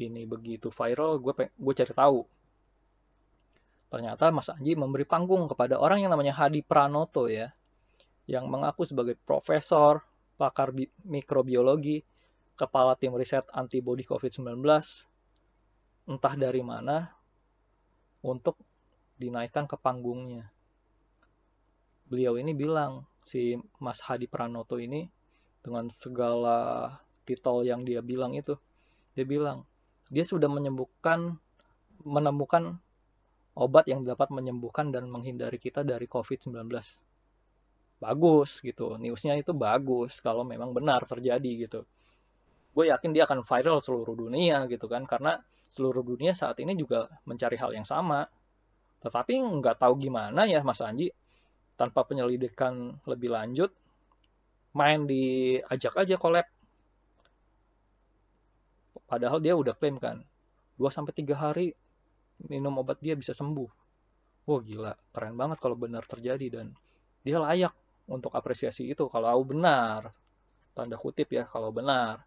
ini 0.02 0.26
begitu 0.26 0.74
viral, 0.74 1.22
gue 1.22 1.34
gue 1.54 1.74
cari 1.78 1.94
tahu. 1.94 2.20
Ternyata 3.92 4.32
Mas 4.32 4.48
Anji 4.48 4.74
memberi 4.74 5.04
panggung 5.04 5.52
kepada 5.52 5.78
orang 5.78 6.00
yang 6.00 6.12
namanya 6.16 6.32
Hadi 6.34 6.64
Pranoto 6.64 7.28
ya, 7.28 7.52
yang 8.26 8.48
mengaku 8.48 8.88
sebagai 8.88 9.20
profesor, 9.20 10.02
pakar 10.40 10.72
mikrobiologi, 11.06 12.02
kepala 12.62 12.94
tim 12.94 13.18
riset 13.18 13.50
antibodi 13.50 14.06
COVID-19, 14.06 14.62
entah 16.06 16.34
dari 16.38 16.62
mana, 16.62 17.10
untuk 18.22 18.54
dinaikkan 19.18 19.66
ke 19.66 19.82
panggungnya. 19.82 20.46
Beliau 22.06 22.38
ini 22.38 22.54
bilang, 22.54 23.10
si 23.26 23.58
Mas 23.82 23.98
Hadi 24.06 24.30
Pranoto 24.30 24.78
ini, 24.78 25.10
dengan 25.66 25.90
segala 25.90 26.90
titel 27.26 27.66
yang 27.66 27.82
dia 27.82 28.06
bilang 28.06 28.38
itu, 28.38 28.54
dia 29.18 29.26
bilang, 29.26 29.66
dia 30.14 30.22
sudah 30.22 30.46
menyembuhkan, 30.46 31.42
menemukan 32.06 32.78
obat 33.58 33.90
yang 33.90 34.06
dapat 34.06 34.30
menyembuhkan 34.30 34.94
dan 34.94 35.10
menghindari 35.10 35.58
kita 35.58 35.82
dari 35.82 36.06
COVID-19 36.06 36.70
bagus 38.02 38.66
gitu. 38.66 38.98
Newsnya 38.98 39.38
itu 39.38 39.54
bagus 39.54 40.18
kalau 40.26 40.42
memang 40.42 40.74
benar 40.74 41.06
terjadi 41.06 41.70
gitu 41.70 41.86
gue 42.72 42.86
yakin 42.88 43.12
dia 43.12 43.28
akan 43.28 43.44
viral 43.44 43.84
seluruh 43.84 44.16
dunia 44.16 44.64
gitu 44.72 44.88
kan 44.88 45.04
karena 45.04 45.44
seluruh 45.72 46.04
dunia 46.04 46.36
saat 46.36 46.60
ini 46.60 46.76
juga 46.76 47.08
mencari 47.24 47.56
hal 47.56 47.72
yang 47.76 47.88
sama. 47.88 48.28
Tetapi 49.02 49.34
nggak 49.40 49.82
tahu 49.82 49.94
gimana 49.98 50.46
ya 50.46 50.62
Mas 50.62 50.84
Anji 50.84 51.12
tanpa 51.80 52.06
penyelidikan 52.06 52.96
lebih 53.08 53.34
lanjut 53.34 53.72
main 54.76 55.04
diajak 55.08 55.96
aja 56.00 56.16
collab. 56.16 56.48
Padahal 59.08 59.44
dia 59.44 59.56
udah 59.56 59.76
klaim 59.76 60.00
kan 60.00 60.24
2 60.80 60.88
sampai 60.88 61.12
3 61.12 61.36
hari 61.36 61.68
minum 62.48 62.80
obat 62.80 63.00
dia 63.04 63.16
bisa 63.18 63.36
sembuh. 63.36 63.68
Wah 64.48 64.62
gila 64.64 64.94
keren 65.12 65.36
banget 65.36 65.60
kalau 65.60 65.76
benar 65.76 66.08
terjadi 66.08 66.62
dan 66.62 66.72
dia 67.24 67.38
layak 67.40 67.76
untuk 68.08 68.32
apresiasi 68.32 68.88
itu. 68.88 69.08
Kalau 69.12 69.44
benar 69.44 70.16
tanda 70.72 70.96
kutip 70.96 71.36
ya 71.36 71.44
kalau 71.44 71.76
benar 71.76 72.24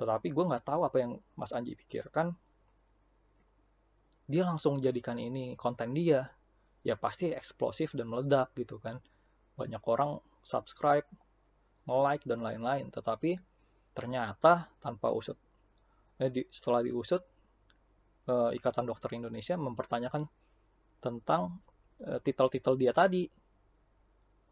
tetapi 0.00 0.32
gue 0.32 0.44
nggak 0.48 0.64
tahu 0.64 0.88
apa 0.88 0.96
yang 0.96 1.12
Mas 1.36 1.52
Anji 1.52 1.76
pikirkan. 1.76 2.32
Dia 4.24 4.48
langsung 4.48 4.80
jadikan 4.80 5.20
ini 5.20 5.52
konten 5.60 5.92
dia. 5.92 6.24
Ya 6.80 6.96
pasti 6.96 7.28
eksplosif 7.28 7.92
dan 7.92 8.08
meledak 8.08 8.56
gitu 8.56 8.80
kan. 8.80 8.96
Banyak 9.60 9.84
orang 9.84 10.16
subscribe 10.40 11.04
like 11.84 12.24
dan 12.24 12.40
lain-lain. 12.40 12.88
Tetapi 12.88 13.36
ternyata 13.92 14.72
tanpa 14.80 15.12
usut 15.12 15.36
eh, 16.16 16.32
di, 16.32 16.48
setelah 16.48 16.80
diusut 16.80 17.20
eh, 18.24 18.56
Ikatan 18.56 18.88
Dokter 18.88 19.12
Indonesia 19.12 19.60
mempertanyakan 19.60 20.24
tentang 21.04 21.60
eh, 22.00 22.16
titel-titel 22.24 22.80
dia 22.80 22.96
tadi. 22.96 23.28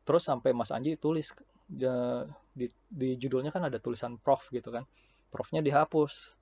Terus 0.04 0.28
sampai 0.28 0.52
Mas 0.52 0.68
Anji 0.76 1.00
tulis 1.00 1.32
ya, 1.72 2.28
di, 2.52 2.68
di 2.84 3.16
judulnya 3.16 3.48
kan 3.48 3.64
ada 3.64 3.80
tulisan 3.80 4.20
prof 4.20 4.44
gitu 4.52 4.68
kan 4.68 4.84
profnya 5.28 5.60
dihapus. 5.64 6.36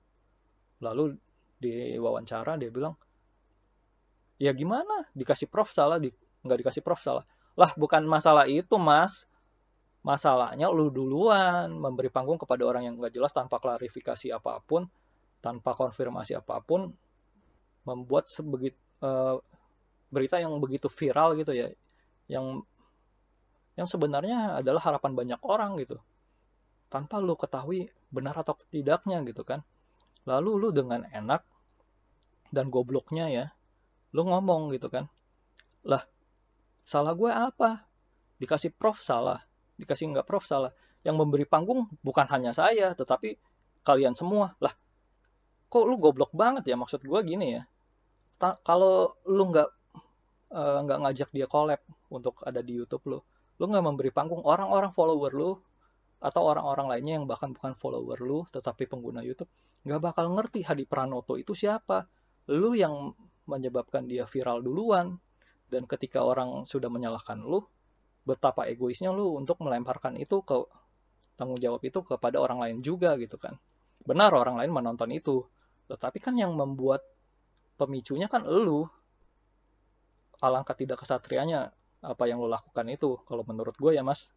Lalu 0.83 1.17
di 1.57 1.97
wawancara 1.97 2.55
dia 2.55 2.69
bilang 2.69 2.93
ya 4.37 4.53
gimana? 4.53 5.09
Dikasih 5.17 5.49
prof 5.49 5.73
salah 5.73 5.97
di 5.97 6.13
nggak 6.45 6.65
dikasih 6.65 6.81
prof 6.85 7.01
salah. 7.01 7.25
Lah 7.57 7.73
bukan 7.73 8.05
masalah 8.05 8.45
itu 8.45 8.77
mas. 8.77 9.25
Masalahnya 10.05 10.71
lu 10.71 10.87
duluan 10.87 11.67
memberi 11.73 12.07
panggung 12.07 12.39
kepada 12.39 12.63
orang 12.63 12.87
yang 12.87 12.95
nggak 12.95 13.11
jelas 13.11 13.35
tanpa 13.35 13.59
klarifikasi 13.59 14.31
apa 14.31 14.63
pun 14.63 14.87
tanpa 15.43 15.75
konfirmasi 15.75 16.37
apa 16.39 16.63
pun 16.63 16.95
membuat 17.83 18.31
sebegit 18.31 18.77
uh, 19.03 19.35
berita 20.07 20.39
yang 20.39 20.55
begitu 20.63 20.87
viral 20.87 21.35
gitu 21.35 21.51
ya 21.51 21.67
yang 22.31 22.63
yang 23.77 23.87
sebenarnya 23.87 24.63
adalah 24.63 24.81
harapan 24.81 25.11
banyak 25.13 25.41
orang 25.43 25.77
gitu. 25.77 25.99
Tanpa 26.87 27.19
lu 27.19 27.35
ketahui 27.35 27.91
benar 28.13 28.35
atau 28.39 28.55
tidaknya 28.71 29.23
gitu 29.27 29.43
kan. 29.43 29.63
Lalu 30.27 30.51
lu 30.59 30.69
dengan 30.75 31.07
enak 31.07 31.43
dan 32.51 32.71
gobloknya 32.71 33.27
ya 33.27 33.45
lu 34.15 34.27
ngomong 34.27 34.71
gitu 34.75 34.87
kan. 34.87 35.11
Lah 35.83 36.03
salah 36.87 37.13
gue 37.13 37.31
apa? 37.31 37.83
Dikasih 38.39 38.75
prof 38.75 38.99
salah 38.99 39.41
dikasih 39.77 40.09
nggak 40.11 40.25
prof 40.27 40.43
salah. 40.43 40.73
Yang 41.05 41.15
memberi 41.23 41.45
panggung 41.47 41.87
bukan 42.03 42.25
hanya 42.27 42.51
saya 42.51 42.91
tetapi 42.97 43.37
kalian 43.85 44.17
semua. 44.17 44.57
Lah 44.59 44.73
kok 45.69 45.85
lu 45.85 45.95
goblok 46.01 46.33
banget 46.33 46.67
ya? 46.67 46.75
Maksud 46.75 47.05
gue 47.05 47.19
gini 47.23 47.61
ya. 47.61 47.63
Kalau 48.37 49.17
lu 49.25 49.43
nggak 49.49 49.69
uh, 50.51 50.79
nggak 50.83 50.99
ngajak 51.07 51.29
dia 51.31 51.47
collab 51.47 51.81
untuk 52.11 52.39
ada 52.43 52.59
di 52.63 52.77
YouTube 52.77 53.03
lu 53.07 53.19
lu 53.57 53.65
nggak 53.65 53.83
memberi 53.83 54.11
panggung 54.13 54.45
orang-orang 54.45 54.93
follower 54.93 55.33
lu 55.33 55.57
atau 56.17 56.41
orang-orang 56.49 56.97
lainnya 56.97 57.21
yang 57.21 57.25
bahkan 57.29 57.53
bukan 57.53 57.77
follower 57.77 58.17
lu 58.25 58.41
tetapi 58.49 58.89
pengguna 58.89 59.21
YouTube 59.21 59.49
nggak 59.87 60.01
bakal 60.03 60.35
ngerti 60.35 60.67
Hadi 60.67 60.83
Pranoto 60.83 61.39
itu 61.39 61.55
siapa. 61.55 62.03
Lu 62.51 62.75
yang 62.75 63.15
menyebabkan 63.47 64.03
dia 64.03 64.27
viral 64.27 64.59
duluan. 64.59 65.15
Dan 65.67 65.83
ketika 65.83 66.23
orang 66.23 66.63
sudah 66.63 66.87
menyalahkan 66.87 67.43
lu 67.43 67.59
betapa 68.23 68.67
egoisnya 68.67 69.11
lu 69.11 69.35
untuk 69.35 69.59
melemparkan 69.63 70.15
itu 70.15 70.39
ke 70.43 70.55
tanggung 71.35 71.59
jawab 71.59 71.83
itu 71.83 72.03
kepada 72.03 72.39
orang 72.39 72.59
lain 72.63 72.77
juga 72.79 73.15
gitu 73.19 73.35
kan. 73.35 73.55
Benar 74.03 74.31
orang 74.35 74.59
lain 74.59 74.71
menonton 74.71 75.11
itu. 75.11 75.43
Tetapi 75.91 76.19
kan 76.19 76.35
yang 76.35 76.55
membuat 76.55 77.03
pemicunya 77.79 78.27
kan 78.27 78.43
lu. 78.47 78.87
Alangkah 80.43 80.75
tidak 80.75 81.03
kesatrianya 81.03 81.71
apa 82.03 82.23
yang 82.29 82.37
lo 82.37 82.47
lakukan 82.47 82.85
itu 82.87 83.17
kalau 83.27 83.43
menurut 83.47 83.75
gue 83.75 83.95
ya 83.95 84.03
mas. 84.03 84.31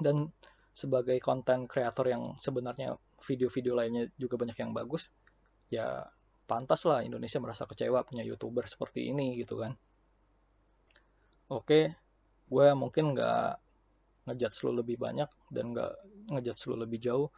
Dan 0.00 0.32
sebagai 0.80 1.20
konten 1.20 1.68
kreator 1.68 2.08
yang 2.08 2.40
sebenarnya 2.40 2.96
video-video 3.20 3.76
lainnya 3.76 4.08
juga 4.16 4.40
banyak 4.40 4.56
yang 4.56 4.72
bagus 4.72 5.12
ya 5.68 6.08
pantas 6.48 6.88
lah 6.88 7.04
Indonesia 7.04 7.36
merasa 7.38 7.68
kecewa 7.68 8.02
punya 8.08 8.24
youtuber 8.24 8.64
seperti 8.64 9.12
ini 9.12 9.36
gitu 9.36 9.60
kan. 9.60 9.76
Oke 11.52 11.94
gue 12.50 12.66
mungkin 12.74 13.14
nggak 13.14 13.50
ngejat 14.26 14.52
lu 14.66 14.82
lebih 14.82 14.98
banyak 14.98 15.30
dan 15.54 15.70
nggak 15.70 15.92
ngejat 16.34 16.56
lu 16.66 16.74
lebih 16.80 16.98
jauh 16.98 17.28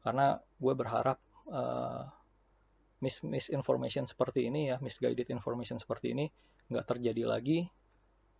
karena 0.00 0.40
gue 0.40 0.72
berharap 0.72 1.18
uh, 1.52 2.08
mis 3.04 3.20
misinformation 3.20 4.08
seperti 4.08 4.48
ini 4.48 4.72
ya 4.72 4.80
misguided 4.80 5.28
information 5.28 5.76
seperti 5.76 6.16
ini 6.16 6.30
nggak 6.72 6.96
terjadi 6.96 7.28
lagi. 7.28 7.68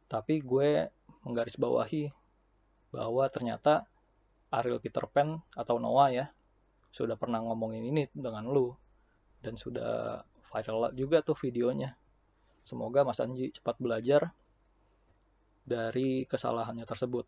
Tapi 0.09 0.41
gue 0.41 0.89
menggarisbawahi 1.25 2.13
bahwa 2.93 3.25
ternyata 3.29 3.89
Ariel 4.61 4.79
Peter 4.79 5.05
Pan 5.11 5.41
atau 5.55 5.83
Noah 5.83 6.11
ya 6.15 6.27
sudah 6.95 7.19
pernah 7.19 7.43
ngomongin 7.43 7.83
ini 7.83 8.07
dengan 8.15 8.47
lu 8.47 8.71
dan 9.43 9.59
sudah 9.59 10.23
viral 10.55 10.95
juga 10.95 11.27
tuh 11.27 11.35
videonya. 11.35 11.99
Semoga 12.63 13.03
Mas 13.03 13.19
Anji 13.19 13.51
cepat 13.51 13.77
belajar 13.83 14.31
dari 15.67 16.23
kesalahannya 16.25 16.87
tersebut. 16.87 17.27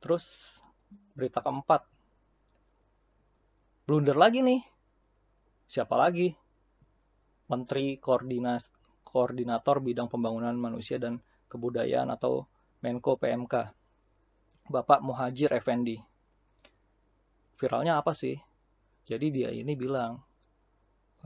Terus 0.00 0.56
berita 1.12 1.42
keempat. 1.42 1.84
Blunder 3.84 4.16
lagi 4.16 4.40
nih. 4.40 4.62
Siapa 5.66 5.98
lagi? 5.98 6.30
Menteri 7.50 7.98
Koordinasi 7.98 8.70
Koordinator 9.02 9.82
Bidang 9.82 10.06
Pembangunan 10.06 10.54
Manusia 10.54 11.02
dan 11.02 11.18
Kebudayaan 11.50 12.14
atau 12.14 12.46
Menko 12.80 13.18
PMK, 13.18 13.79
Bapak 14.70 15.02
Muhajir 15.02 15.50
Effendi. 15.50 15.98
Viralnya 17.58 17.98
apa 17.98 18.14
sih? 18.14 18.38
Jadi 19.02 19.26
dia 19.34 19.50
ini 19.50 19.74
bilang, 19.74 20.22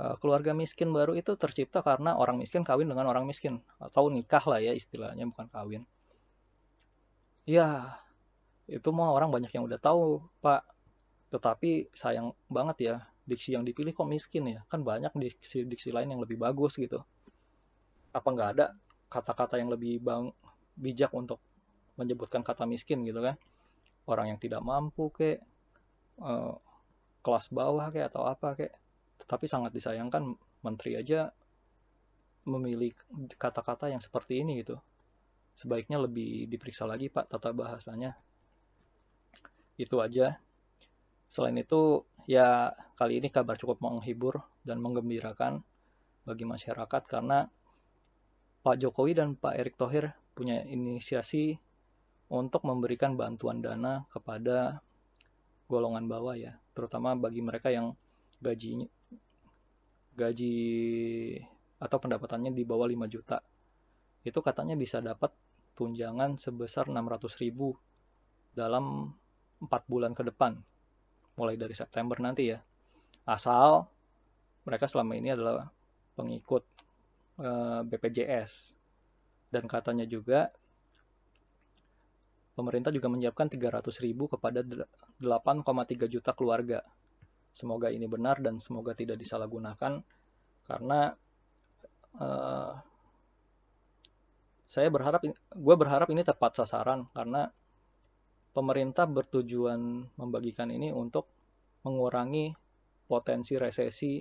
e, 0.01 0.17
keluarga 0.25 0.57
miskin 0.57 0.89
baru 0.89 1.13
itu 1.13 1.37
tercipta 1.37 1.85
karena 1.85 2.17
orang 2.17 2.41
miskin 2.41 2.65
kawin 2.65 2.89
dengan 2.89 3.05
orang 3.13 3.29
miskin. 3.29 3.61
Atau 3.77 4.09
nikah 4.09 4.41
lah 4.49 4.65
ya 4.65 4.73
istilahnya, 4.73 5.29
bukan 5.29 5.47
kawin. 5.53 5.83
Ya, 7.45 8.01
itu 8.65 8.89
mah 8.97 9.13
orang 9.13 9.29
banyak 9.29 9.53
yang 9.53 9.69
udah 9.69 9.77
tahu, 9.77 10.25
Pak. 10.41 10.65
Tetapi 11.29 11.93
sayang 11.93 12.33
banget 12.49 12.77
ya, 12.81 12.95
diksi 13.29 13.53
yang 13.53 13.69
dipilih 13.69 13.93
kok 13.93 14.09
miskin 14.09 14.49
ya. 14.49 14.65
Kan 14.73 14.81
banyak 14.89 15.13
diksi-diksi 15.13 15.93
lain 15.93 16.17
yang 16.17 16.25
lebih 16.25 16.41
bagus 16.41 16.81
gitu 16.81 17.05
apa 18.15 18.29
nggak 18.31 18.51
ada 18.57 18.67
kata-kata 19.11 19.59
yang 19.59 19.69
lebih 19.75 19.99
bang 19.99 20.31
bijak 20.79 21.11
untuk 21.11 21.43
menyebutkan 21.99 22.43
kata 22.43 22.67
miskin 22.67 23.03
gitu 23.07 23.23
kan. 23.23 23.37
Orang 24.05 24.29
yang 24.33 24.39
tidak 24.41 24.61
mampu 24.61 25.09
kek 25.15 25.41
uh, 26.21 26.55
kelas 27.25 27.49
bawah 27.51 27.89
kek 27.89 28.13
atau 28.13 28.29
apa 28.29 28.53
kek 28.59 28.73
tetapi 29.25 29.49
sangat 29.49 29.73
disayangkan 29.73 30.37
menteri 30.61 31.01
aja 31.01 31.33
memilih 32.45 32.93
kata-kata 33.41 33.89
yang 33.89 34.03
seperti 34.05 34.45
ini 34.45 34.61
gitu. 34.61 34.77
Sebaiknya 35.57 36.03
lebih 36.03 36.51
diperiksa 36.51 36.85
lagi 36.85 37.09
pak 37.09 37.31
tata 37.31 37.55
bahasanya. 37.57 38.19
Itu 39.81 40.05
aja. 40.05 40.37
Selain 41.33 41.57
itu 41.57 42.05
ya 42.29 42.71
kali 43.01 43.19
ini 43.23 43.33
kabar 43.33 43.57
cukup 43.57 43.81
menghibur 43.81 44.45
dan 44.61 44.79
menggembirakan 44.85 45.65
bagi 46.25 46.45
masyarakat 46.49 47.03
karena 47.09 47.49
Pak 48.65 48.81
Jokowi 48.81 49.13
dan 49.13 49.37
Pak 49.37 49.55
Erick 49.61 49.77
Thohir 49.77 50.17
punya 50.33 50.65
inisiasi 50.65 51.61
untuk 52.33 52.64
memberikan 52.64 53.16
bantuan 53.19 53.61
dana 53.61 54.09
kepada 54.09 54.81
golongan 55.69 56.09
bawah 56.09 56.37
ya, 56.37 56.57
terutama 56.73 57.16
bagi 57.16 57.40
mereka 57.40 57.73
yang 57.73 57.97
gaji 58.40 58.85
gaji 60.14 60.57
atau 61.83 61.97
pendapatannya 61.99 62.54
di 62.54 62.62
bawah 62.62 62.87
5 62.87 63.11
juta. 63.11 63.43
Itu 64.25 64.40
katanya 64.40 64.78
bisa 64.78 65.02
dapat 65.02 65.35
tunjangan 65.75 66.38
sebesar 66.38 66.88
600 66.88 67.43
ribu 67.43 67.75
dalam 68.54 69.11
4 69.59 69.90
bulan 69.90 70.14
ke 70.14 70.23
depan, 70.23 70.54
mulai 71.35 71.59
dari 71.59 71.75
September 71.75 72.16
nanti 72.23 72.54
ya. 72.54 72.62
Asal 73.26 73.85
mereka 74.64 74.88
selama 74.88 75.19
ini 75.19 75.35
adalah 75.35 75.69
pengikut 76.14 76.64
eh, 77.43 77.81
BPJS. 77.85 78.78
Dan 79.50 79.71
katanya 79.71 80.02
juga 80.02 80.50
pemerintah 82.54 82.94
juga 82.94 83.11
menyiapkan 83.11 83.50
300 83.50 83.90
ribu 84.06 84.30
kepada 84.30 84.62
8,3 84.62 86.06
juta 86.06 86.30
keluarga. 86.32 86.80
Semoga 87.54 87.90
ini 87.90 88.06
benar 88.11 88.42
dan 88.42 88.58
semoga 88.58 88.94
tidak 88.99 89.18
disalahgunakan 89.18 90.02
karena 90.66 91.00
uh, 92.18 92.73
saya 94.66 94.88
berharap 94.90 95.23
gue 95.54 95.76
berharap 95.78 96.08
ini 96.11 96.26
tepat 96.26 96.58
sasaran 96.64 97.06
karena 97.14 97.46
pemerintah 98.50 99.06
bertujuan 99.06 100.02
membagikan 100.18 100.70
ini 100.70 100.90
untuk 100.90 101.30
mengurangi 101.87 102.54
potensi 103.06 103.54
resesi 103.54 104.18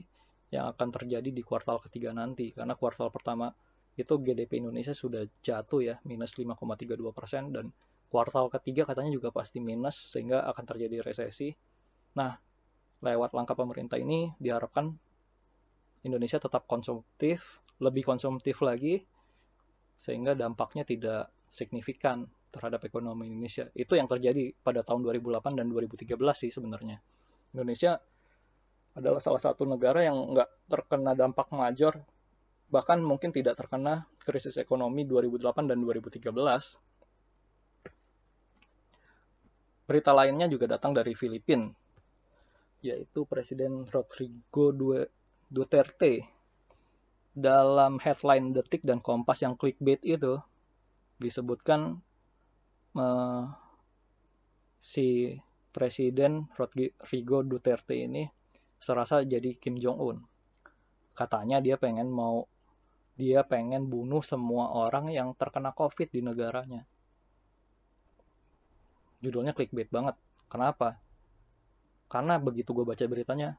yang 0.53 0.69
akan 0.69 0.89
terjadi 0.93 1.33
di 1.33 1.41
kuartal 1.41 1.81
ketiga 1.81 2.13
nanti 2.13 2.53
karena 2.53 2.77
kuartal 2.77 3.09
pertama 3.09 3.49
itu 3.97 4.13
GDP 4.21 4.61
Indonesia 4.61 4.93
sudah 4.93 5.25
jatuh 5.41 5.81
ya 5.81 5.95
minus 6.05 6.37
5,32 6.37 7.13
persen 7.13 7.49
dan 7.49 7.69
kuartal 8.13 8.45
ketiga 8.53 8.85
katanya 8.85 9.09
juga 9.09 9.33
pasti 9.33 9.57
minus 9.57 9.97
sehingga 10.13 10.45
akan 10.45 10.63
terjadi 10.69 11.01
resesi. 11.01 11.49
Nah, 12.13 12.37
lewat 13.01 13.33
langkah 13.33 13.57
pemerintah 13.57 13.97
ini 13.97 14.29
diharapkan 14.37 14.93
Indonesia 16.05 16.37
tetap 16.37 16.69
konsumtif, 16.69 17.65
lebih 17.81 18.05
konsumtif 18.05 18.61
lagi 18.61 19.01
sehingga 19.97 20.37
dampaknya 20.37 20.85
tidak 20.85 21.33
signifikan 21.49 22.29
terhadap 22.53 22.85
ekonomi 22.85 23.33
Indonesia. 23.33 23.65
Itu 23.73 23.97
yang 23.97 24.05
terjadi 24.05 24.53
pada 24.61 24.85
tahun 24.85 25.01
2008 25.09 25.57
dan 25.57 25.65
2013 25.73 26.13
sih 26.37 26.53
sebenarnya. 26.53 27.01
Indonesia 27.57 27.97
adalah 28.93 29.17
salah 29.17 29.41
satu 29.41 29.65
negara 29.65 30.05
yang 30.05 30.37
nggak 30.37 30.69
terkena 30.69 31.17
dampak 31.17 31.49
major, 31.49 31.97
bahkan 32.69 33.01
mungkin 33.01 33.33
tidak 33.33 33.57
terkena 33.57 34.05
krisis 34.21 34.61
ekonomi 34.61 35.01
2008 35.09 35.65
dan 35.65 35.81
2013. 35.81 36.92
Berita 39.83 40.15
lainnya 40.15 40.47
juga 40.47 40.65
datang 40.65 40.95
dari 40.95 41.11
Filipina, 41.11 41.67
yaitu 42.79 43.27
Presiden 43.27 43.83
Rodrigo 43.87 44.71
Duterte. 45.51 46.31
Dalam 47.33 47.97
headline 47.97 48.53
Detik 48.53 48.85
dan 48.85 49.01
Kompas 49.01 49.41
yang 49.41 49.57
clickbait 49.57 49.97
itu, 50.05 50.37
disebutkan 51.17 51.97
uh, 52.93 53.49
si 54.77 55.33
Presiden 55.73 56.45
Rodrigo 56.53 57.41
Duterte 57.41 57.97
ini 57.97 58.29
serasa 58.77 59.25
jadi 59.25 59.57
Kim 59.57 59.81
Jong 59.81 59.97
Un. 59.97 60.17
Katanya 61.17 61.57
dia 61.63 61.81
pengen 61.81 62.13
mau 62.13 62.45
dia 63.13 63.45
pengen 63.45 63.89
bunuh 63.89 64.21
semua 64.25 64.73
orang 64.73 65.09
yang 65.09 65.33
terkena 65.37 65.73
COVID 65.73 66.09
di 66.09 66.21
negaranya. 66.21 66.85
Judulnya 69.23 69.55
clickbait 69.55 69.87
banget. 69.87 70.19
Kenapa? 70.51 70.99
Karena 72.11 72.35
begitu 72.37 72.75
gue 72.75 72.83
baca 72.83 73.01
beritanya, 73.07 73.55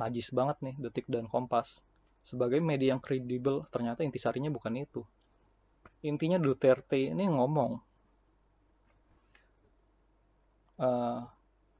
najis 0.00 0.32
banget 0.32 0.56
nih 0.64 0.74
Detik 0.80 1.06
dan 1.12 1.28
Kompas. 1.28 1.84
Sebagai 2.24 2.58
media 2.58 2.96
yang 2.96 3.02
kredibel, 3.04 3.68
ternyata 3.70 4.02
intisarinya 4.02 4.50
bukan 4.50 4.74
itu. 4.80 5.04
Intinya 6.02 6.40
Duterte 6.40 7.12
ini 7.12 7.28
ngomong, 7.28 7.78
uh, 10.80 11.20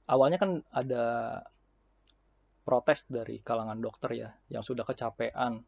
awalnya 0.06 0.38
kan 0.38 0.62
ada 0.70 1.04
protes 2.66 3.06
dari 3.06 3.38
kalangan 3.42 3.78
dokter 3.78 4.10
ya 4.14 4.30
yang 4.50 4.62
sudah 4.62 4.82
kecapean 4.82 5.62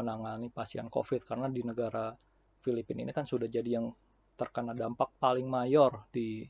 menangani 0.00 0.48
pasien 0.48 0.88
COVID 0.88 1.28
karena 1.28 1.52
di 1.52 1.60
negara 1.60 2.16
Filipina 2.64 3.04
ini 3.04 3.12
kan 3.12 3.28
sudah 3.28 3.44
jadi 3.44 3.80
yang 3.80 3.92
terkena 4.40 4.72
dampak 4.72 5.12
paling 5.20 5.44
mayor 5.44 6.08
di 6.08 6.40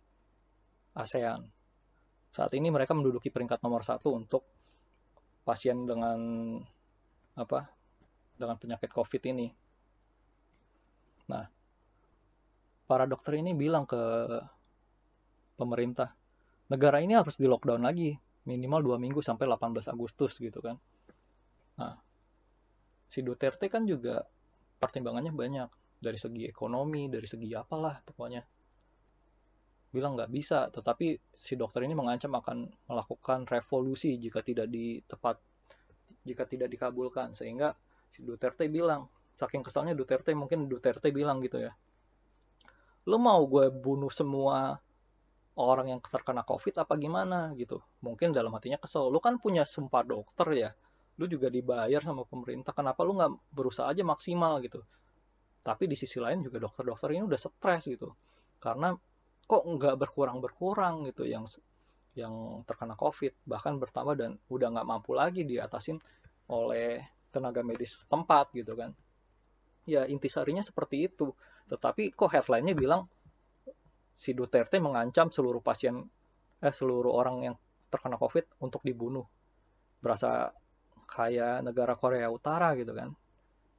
ASEAN. 0.95 1.43
Saat 2.31 2.55
ini 2.55 2.71
mereka 2.71 2.95
menduduki 2.95 3.35
peringkat 3.35 3.59
nomor 3.67 3.83
satu 3.83 4.15
untuk 4.15 4.47
pasien 5.43 5.83
dengan 5.83 6.19
apa 7.35 7.67
dengan 8.39 8.55
penyakit 8.55 8.95
COVID 8.95 9.23
ini. 9.35 9.51
Nah, 11.35 11.43
para 12.87 13.11
dokter 13.11 13.43
ini 13.43 13.51
bilang 13.59 13.83
ke 13.91 13.99
pemerintah, 15.59 16.15
negara 16.71 17.03
ini 17.03 17.19
harus 17.19 17.35
di 17.35 17.51
lockdown 17.51 17.83
lagi 17.83 18.15
minimal 18.47 18.81
dua 18.87 18.97
minggu 19.03 19.19
sampai 19.21 19.51
18 19.51 19.91
Agustus 19.91 20.39
gitu 20.39 20.63
kan. 20.63 20.79
Nah, 21.83 21.99
si 23.11 23.21
Duterte 23.27 23.67
kan 23.67 23.83
juga 23.85 24.23
pertimbangannya 24.79 25.35
banyak 25.35 25.80
dari 26.01 26.17
segi 26.17 26.49
ekonomi, 26.49 27.13
dari 27.13 27.29
segi 27.29 27.53
apalah 27.53 28.01
pokoknya. 28.01 28.43
Bilang 29.91 30.17
nggak 30.17 30.31
bisa, 30.33 30.73
tetapi 30.73 31.19
si 31.35 31.55
dokter 31.61 31.85
ini 31.85 31.93
mengancam 31.93 32.33
akan 32.33 32.89
melakukan 32.89 33.45
revolusi 33.45 34.17
jika 34.17 34.41
tidak 34.41 34.71
di 34.73 35.03
tepat 35.05 35.37
jika 36.25 36.49
tidak 36.49 36.73
dikabulkan. 36.73 37.37
Sehingga 37.37 37.77
si 38.09 38.25
Duterte 38.25 38.67
bilang 38.73 39.07
saking 39.37 39.61
kesalnya 39.61 39.93
Duterte 39.93 40.33
mungkin 40.33 40.67
Duterte 40.67 41.13
bilang 41.13 41.45
gitu 41.45 41.61
ya 41.61 41.73
lo 43.09 43.17
mau 43.17 43.41
gue 43.49 43.73
bunuh 43.73 44.13
semua 44.13 44.77
orang 45.57 45.97
yang 45.97 46.01
terkena 46.05 46.45
covid 46.45 46.85
apa 46.85 46.95
gimana? 47.01 47.53
Gitu. 47.57 47.81
Mungkin 48.05 48.33
dalam 48.33 48.53
hatinya 48.53 48.77
kesel. 48.81 49.09
Lu 49.09 49.21
kan 49.21 49.41
punya 49.41 49.65
sumpah 49.65 50.03
dokter 50.05 50.49
ya 50.57 50.71
lu 51.21 51.29
juga 51.29 51.53
dibayar 51.53 52.01
sama 52.01 52.25
pemerintah 52.25 52.73
kenapa 52.73 53.05
lu 53.05 53.13
nggak 53.13 53.53
berusaha 53.53 53.93
aja 53.93 54.01
maksimal? 54.05 54.57
Gitu 54.65 54.81
tapi 55.61 55.85
di 55.91 55.97
sisi 55.97 56.19
lain 56.19 56.41
juga 56.45 56.63
dokter-dokter 56.63 57.13
ini 57.15 57.25
udah 57.27 57.41
stres 57.41 57.89
gitu 57.89 58.13
karena 58.61 58.97
kok 59.45 59.63
nggak 59.67 59.97
berkurang 59.99 60.39
berkurang 60.41 61.05
gitu 61.09 61.27
yang 61.27 61.45
yang 62.17 62.65
terkena 62.67 62.97
covid 62.97 63.33
bahkan 63.47 63.77
bertambah 63.77 64.15
dan 64.19 64.31
udah 64.51 64.69
nggak 64.73 64.87
mampu 64.89 65.15
lagi 65.15 65.47
diatasin 65.47 66.01
oleh 66.51 66.99
tenaga 67.31 67.63
medis 67.63 68.05
tempat 68.11 68.51
gitu 68.57 68.75
kan 68.75 68.91
ya 69.87 70.05
intisarinya 70.09 70.65
seperti 70.65 71.07
itu 71.07 71.31
tetapi 71.71 72.11
kok 72.11 72.31
headline-nya 72.35 72.75
bilang 72.75 73.07
si 74.21 74.37
Duterte 74.37 74.77
mengancam 74.83 75.33
seluruh 75.33 75.65
pasien 75.65 75.97
eh 76.61 76.75
seluruh 76.77 77.17
orang 77.17 77.37
yang 77.41 77.57
terkena 77.89 78.21
COVID 78.21 78.61
untuk 78.61 78.85
dibunuh. 78.85 79.25
Berasa 80.05 80.53
kayak 81.09 81.65
negara 81.65 81.97
Korea 81.97 82.29
Utara 82.29 82.77
gitu 82.77 82.93
kan. 82.93 83.17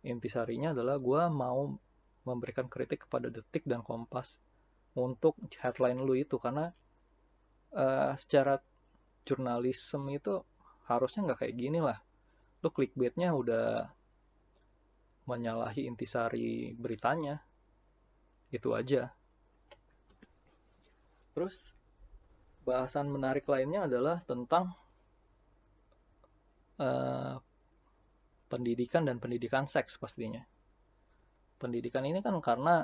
Intisarinya 0.01 0.73
adalah 0.73 0.97
gue 0.97 1.21
mau 1.29 1.77
memberikan 2.25 2.65
kritik 2.69 3.05
kepada 3.09 3.29
Detik 3.29 3.65
dan 3.65 3.85
Kompas 3.85 4.41
untuk 4.97 5.37
headline 5.61 6.01
lu 6.01 6.17
itu 6.17 6.35
karena 6.41 6.73
uh, 7.73 8.13
secara 8.17 8.59
jurnalisme 9.23 10.09
itu 10.09 10.41
harusnya 10.89 11.29
nggak 11.29 11.39
kayak 11.45 11.55
gini 11.55 11.79
lah. 11.79 12.01
Lu 12.61 12.69
clickbaitnya 12.69 13.31
udah 13.31 13.89
menyalahi 15.29 15.87
intisari 15.87 16.73
beritanya. 16.75 17.39
Itu 18.51 18.75
aja. 18.75 19.13
Terus 21.31 21.55
bahasan 22.67 23.07
menarik 23.09 23.47
lainnya 23.47 23.87
adalah 23.87 24.19
tentang 24.27 24.75
uh, 26.77 27.39
pendidikan 28.51 29.07
dan 29.07 29.23
pendidikan 29.23 29.63
seks 29.63 29.95
pastinya. 29.95 30.43
Pendidikan 31.55 32.03
ini 32.03 32.19
kan 32.19 32.35
karena 32.43 32.83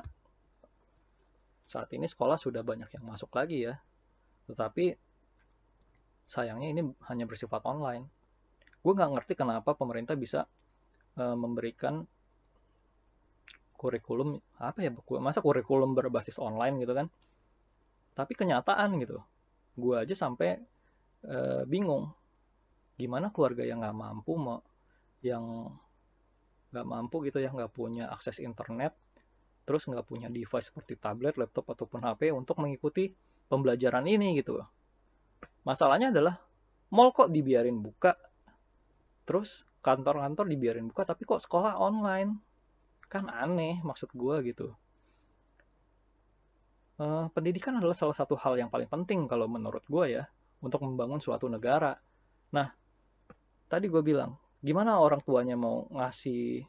saat 1.67 1.91
ini 1.91 2.07
sekolah 2.07 2.39
sudah 2.39 2.63
banyak 2.63 2.87
yang 2.95 3.03
masuk 3.03 3.35
lagi 3.35 3.67
ya. 3.67 3.75
Tetapi 4.47 4.95
sayangnya 6.23 6.71
ini 6.71 6.81
hanya 7.11 7.27
bersifat 7.27 7.67
online. 7.67 8.07
Gue 8.79 8.95
nggak 8.95 9.11
ngerti 9.19 9.33
kenapa 9.35 9.75
pemerintah 9.75 10.15
bisa 10.15 10.47
uh, 11.19 11.35
memberikan 11.35 12.07
kurikulum 13.77 14.41
apa 14.57 14.79
ya 14.81 14.91
masa 15.21 15.39
kurikulum 15.39 15.93
berbasis 15.93 16.41
online 16.41 16.81
gitu 16.81 16.97
kan 16.97 17.07
tapi 18.17 18.33
kenyataan 18.33 18.97
gitu 18.97 19.21
gue 19.77 19.93
aja 19.93 20.17
sampai 20.17 20.57
e, 21.21 21.37
bingung 21.69 22.09
gimana 22.97 23.29
keluarga 23.29 23.61
yang 23.61 23.85
nggak 23.85 23.93
mampu 23.93 24.33
mau 24.33 24.65
yang 25.25 25.71
nggak 26.73 26.87
mampu 26.87 27.23
gitu 27.25 27.39
ya 27.39 27.49
nggak 27.49 27.71
punya 27.71 28.11
akses 28.11 28.43
internet 28.43 28.93
terus 29.67 29.83
nggak 29.83 30.07
punya 30.07 30.31
device 30.31 30.71
seperti 30.71 30.95
tablet, 30.95 31.35
laptop 31.35 31.67
ataupun 31.75 31.99
HP 31.99 32.31
untuk 32.31 32.55
mengikuti 32.63 33.11
pembelajaran 33.51 34.07
ini 34.07 34.39
gitu. 34.39 34.63
Masalahnya 35.67 36.15
adalah 36.15 36.39
mall 36.87 37.11
kok 37.11 37.27
dibiarin 37.27 37.83
buka, 37.83 38.15
terus 39.27 39.67
kantor-kantor 39.83 40.47
dibiarin 40.47 40.87
buka, 40.87 41.03
tapi 41.11 41.27
kok 41.27 41.43
sekolah 41.43 41.75
online, 41.75 42.39
kan 43.11 43.27
aneh 43.27 43.83
maksud 43.83 44.15
gue 44.15 44.55
gitu. 44.55 44.71
Uh, 46.97 47.27
pendidikan 47.35 47.75
adalah 47.75 47.93
salah 47.93 48.15
satu 48.15 48.39
hal 48.39 48.55
yang 48.55 48.71
paling 48.71 48.87
penting 48.87 49.27
kalau 49.27 49.51
menurut 49.51 49.83
gue 49.85 50.15
ya 50.15 50.23
untuk 50.63 50.79
membangun 50.79 51.19
suatu 51.19 51.51
negara. 51.51 51.91
Nah, 52.55 52.71
tadi 53.67 53.91
gue 53.91 53.99
bilang, 53.99 54.39
gimana 54.61 54.97
orang 54.97 55.21
tuanya 55.21 55.53
mau 55.53 55.85
ngasih 55.93 56.65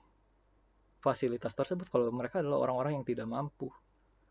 fasilitas 0.99 1.55
tersebut 1.55 1.89
kalau 1.89 2.11
mereka 2.11 2.43
adalah 2.43 2.69
orang-orang 2.69 3.01
yang 3.01 3.07
tidak 3.07 3.27
mampu. 3.31 3.71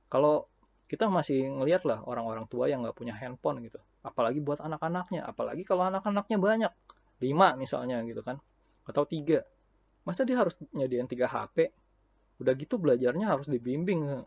Kalau 0.07 0.47
kita 0.87 1.11
masih 1.11 1.51
ngelihat 1.51 1.83
lah 1.83 1.99
orang-orang 2.07 2.47
tua 2.47 2.71
yang 2.71 2.83
nggak 2.83 2.95
punya 2.95 3.11
handphone 3.11 3.59
gitu, 3.65 3.79
apalagi 4.03 4.39
buat 4.39 4.63
anak-anaknya, 4.63 5.27
apalagi 5.27 5.67
kalau 5.67 5.83
anak-anaknya 5.83 6.37
banyak, 6.39 6.71
lima 7.19 7.59
misalnya 7.59 7.99
gitu 8.07 8.23
kan, 8.23 8.39
atau 8.87 9.03
tiga, 9.03 9.43
masa 10.07 10.23
dia 10.23 10.39
harus 10.39 10.55
nyediain 10.71 11.09
tiga 11.11 11.27
HP? 11.27 11.75
Udah 12.39 12.53
gitu 12.55 12.79
belajarnya 12.79 13.27
harus 13.27 13.51
dibimbing 13.51 14.23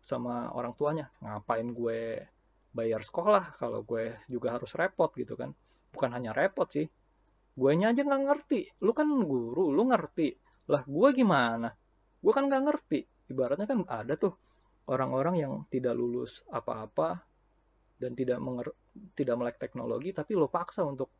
sama 0.00 0.48
orang 0.56 0.72
tuanya. 0.72 1.12
Ngapain 1.20 1.68
gue 1.68 2.24
bayar 2.72 3.04
sekolah 3.04 3.52
kalau 3.60 3.84
gue 3.84 4.16
juga 4.24 4.56
harus 4.56 4.72
repot 4.72 5.12
gitu 5.12 5.36
kan? 5.36 5.52
Bukan 5.92 6.08
hanya 6.16 6.32
repot 6.32 6.64
sih, 6.64 6.88
gue 7.58 7.70
aja 7.74 8.02
nggak 8.06 8.22
ngerti. 8.22 8.60
Lu 8.86 8.94
kan 8.94 9.10
guru, 9.10 9.74
lu 9.74 9.82
ngerti. 9.90 10.30
Lah 10.70 10.86
gue 10.86 11.08
gimana? 11.10 11.68
Gue 12.22 12.32
kan 12.32 12.46
nggak 12.46 12.62
ngerti. 12.70 13.00
Ibaratnya 13.28 13.66
kan 13.66 13.82
ada 13.90 14.14
tuh 14.14 14.38
orang-orang 14.88 15.34
yang 15.42 15.52
tidak 15.68 15.98
lulus 15.98 16.46
apa-apa 16.48 17.20
dan 17.98 18.14
tidak 18.14 18.38
menger 18.38 18.72
tidak 19.12 19.34
melek 19.36 19.58
teknologi 19.58 20.14
tapi 20.14 20.38
lo 20.38 20.48
paksa 20.48 20.86
untuk 20.86 21.10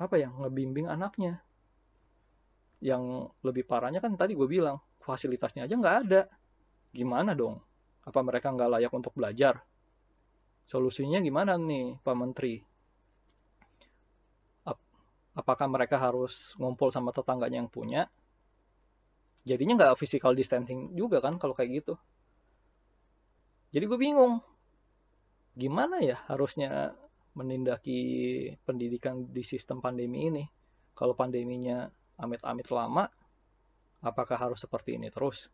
apa 0.00 0.16
ya 0.16 0.32
ngebimbing 0.32 0.88
anaknya. 0.88 1.38
Yang 2.82 3.30
lebih 3.46 3.68
parahnya 3.68 4.02
kan 4.02 4.16
tadi 4.18 4.34
gue 4.34 4.48
bilang 4.48 4.80
fasilitasnya 5.04 5.68
aja 5.68 5.74
nggak 5.76 5.96
ada. 6.08 6.22
Gimana 6.90 7.36
dong? 7.36 7.60
Apa 8.02 8.24
mereka 8.24 8.50
nggak 8.50 8.80
layak 8.80 8.92
untuk 8.96 9.14
belajar? 9.14 9.62
Solusinya 10.66 11.22
gimana 11.22 11.54
nih 11.54 12.00
pak 12.02 12.16
menteri 12.16 12.71
apakah 15.32 15.66
mereka 15.68 15.96
harus 15.96 16.52
ngumpul 16.60 16.92
sama 16.92 17.12
tetangganya 17.12 17.64
yang 17.64 17.70
punya? 17.72 18.08
Jadinya 19.42 19.74
nggak 19.74 19.98
physical 19.98 20.36
distancing 20.36 20.94
juga 20.94 21.18
kan 21.18 21.40
kalau 21.40 21.56
kayak 21.56 21.82
gitu. 21.82 21.94
Jadi 23.72 23.84
gue 23.88 23.98
bingung. 23.98 24.38
Gimana 25.56 26.00
ya 26.00 26.20
harusnya 26.28 26.94
menindaki 27.32 28.00
pendidikan 28.62 29.32
di 29.32 29.42
sistem 29.42 29.80
pandemi 29.80 30.28
ini? 30.28 30.44
Kalau 30.92 31.16
pandeminya 31.16 31.88
amit-amit 32.20 32.68
lama 32.68 33.08
apakah 34.04 34.36
harus 34.36 34.60
seperti 34.60 35.00
ini 35.00 35.08
terus? 35.08 35.48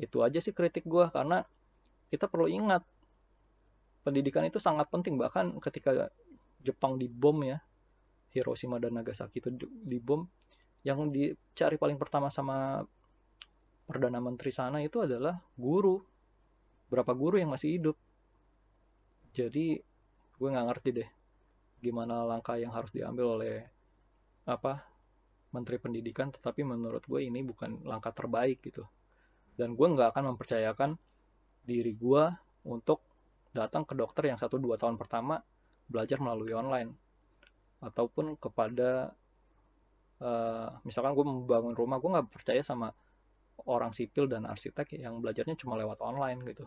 Itu 0.00 0.24
aja 0.24 0.40
sih 0.40 0.56
kritik 0.56 0.88
gue 0.88 1.06
karena 1.12 1.44
kita 2.08 2.26
perlu 2.26 2.48
ingat 2.48 2.82
pendidikan 4.02 4.48
itu 4.48 4.56
sangat 4.56 4.88
penting. 4.88 5.20
Bahkan 5.20 5.60
ketika 5.60 6.08
Jepang 6.64 6.96
dibom 6.98 7.44
ya 7.44 7.62
Hiroshima 8.32 8.76
dan 8.76 9.00
Nagasaki 9.00 9.40
itu 9.40 9.48
dibom 9.84 10.28
yang 10.86 11.10
dicari 11.10 11.76
paling 11.80 11.98
pertama 11.98 12.28
sama 12.28 12.84
perdana 13.88 14.20
menteri 14.20 14.52
sana 14.52 14.84
itu 14.84 15.02
adalah 15.02 15.40
guru. 15.56 15.98
Berapa 16.88 17.12
guru 17.16 17.40
yang 17.40 17.52
masih 17.52 17.80
hidup. 17.80 17.96
Jadi 19.32 19.80
gue 20.38 20.48
nggak 20.48 20.66
ngerti 20.68 20.90
deh 21.02 21.08
gimana 21.78 22.26
langkah 22.26 22.58
yang 22.58 22.74
harus 22.74 22.90
diambil 22.90 23.38
oleh 23.38 23.62
apa 24.48 24.82
menteri 25.54 25.78
pendidikan 25.78 26.28
tetapi 26.34 26.66
menurut 26.66 27.06
gue 27.06 27.22
ini 27.22 27.40
bukan 27.44 27.84
langkah 27.84 28.12
terbaik 28.12 28.60
gitu. 28.64 28.84
Dan 29.58 29.74
gue 29.74 29.86
nggak 29.88 30.14
akan 30.14 30.34
mempercayakan 30.34 30.94
diri 31.64 31.92
gue 31.96 32.24
untuk 32.68 33.02
datang 33.52 33.82
ke 33.88 33.96
dokter 33.96 34.28
yang 34.28 34.38
satu 34.38 34.60
dua 34.60 34.76
tahun 34.76 35.00
pertama 35.00 35.40
belajar 35.88 36.20
melalui 36.20 36.52
online 36.52 37.07
ataupun 37.78 38.34
kepada 38.38 39.14
uh, 40.22 40.70
misalkan 40.82 41.14
gue 41.14 41.26
membangun 41.26 41.74
rumah 41.74 42.02
gue 42.02 42.10
nggak 42.10 42.28
percaya 42.30 42.62
sama 42.62 42.90
orang 43.66 43.90
sipil 43.90 44.30
dan 44.30 44.46
arsitek 44.46 44.98
yang 44.98 45.18
belajarnya 45.18 45.58
cuma 45.58 45.74
lewat 45.74 45.98
online 46.02 46.42
gitu. 46.46 46.66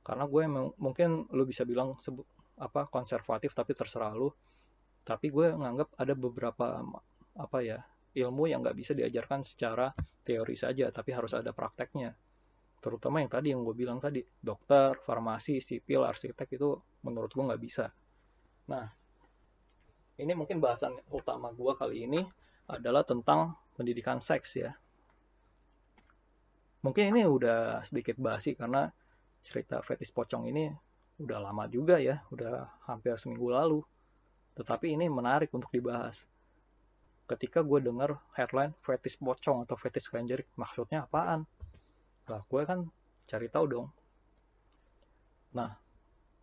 Karena 0.00 0.24
gue 0.24 0.42
mungkin 0.80 1.28
lu 1.32 1.44
bisa 1.44 1.68
bilang 1.68 2.00
sebut 2.00 2.24
apa 2.56 2.88
konservatif 2.88 3.52
tapi 3.52 3.76
terserah 3.76 4.16
lu. 4.16 4.32
Tapi 5.04 5.28
gue 5.28 5.52
nganggap 5.52 5.96
ada 5.96 6.14
beberapa 6.16 6.80
apa 7.36 7.58
ya 7.60 7.80
ilmu 8.16 8.48
yang 8.48 8.64
nggak 8.64 8.76
bisa 8.76 8.92
diajarkan 8.96 9.44
secara 9.44 9.92
teori 10.24 10.56
saja 10.56 10.88
tapi 10.88 11.12
harus 11.12 11.36
ada 11.36 11.52
prakteknya. 11.52 12.16
Terutama 12.80 13.20
yang 13.20 13.28
tadi 13.28 13.52
yang 13.52 13.60
gue 13.60 13.76
bilang 13.76 14.00
tadi 14.00 14.24
dokter 14.40 14.96
farmasi 15.04 15.60
sipil 15.60 16.00
arsitek 16.04 16.48
itu 16.56 16.80
menurut 17.04 17.28
gue 17.28 17.44
nggak 17.44 17.60
bisa. 17.60 17.92
Nah 18.72 18.99
ini 20.20 20.36
mungkin 20.36 20.60
bahasan 20.60 20.94
utama 21.10 21.50
gue 21.50 21.72
kali 21.72 22.04
ini 22.04 22.20
adalah 22.68 23.02
tentang 23.02 23.56
pendidikan 23.74 24.20
seks 24.20 24.60
ya. 24.60 24.70
Mungkin 26.80 27.12
ini 27.12 27.24
udah 27.28 27.84
sedikit 27.84 28.16
basi 28.16 28.56
karena 28.56 28.88
cerita 29.44 29.80
fetis 29.84 30.12
pocong 30.12 30.48
ini 30.48 30.68
udah 31.20 31.38
lama 31.40 31.68
juga 31.68 32.00
ya, 32.00 32.24
udah 32.32 32.68
hampir 32.88 33.16
seminggu 33.20 33.52
lalu. 33.52 33.80
Tetapi 34.56 34.96
ini 34.96 35.08
menarik 35.08 35.52
untuk 35.52 35.68
dibahas. 35.72 36.24
Ketika 37.28 37.60
gue 37.62 37.84
denger 37.84 38.16
headline 38.34 38.72
fetis 38.80 39.20
pocong 39.20 39.64
atau 39.64 39.76
fetis 39.76 40.08
kelenjerik, 40.08 40.48
maksudnya 40.56 41.04
apaan? 41.04 41.44
Lah 42.28 42.40
gue 42.44 42.62
kan 42.64 42.88
cari 43.28 43.46
tahu 43.52 43.64
dong. 43.68 43.86
Nah, 45.54 45.70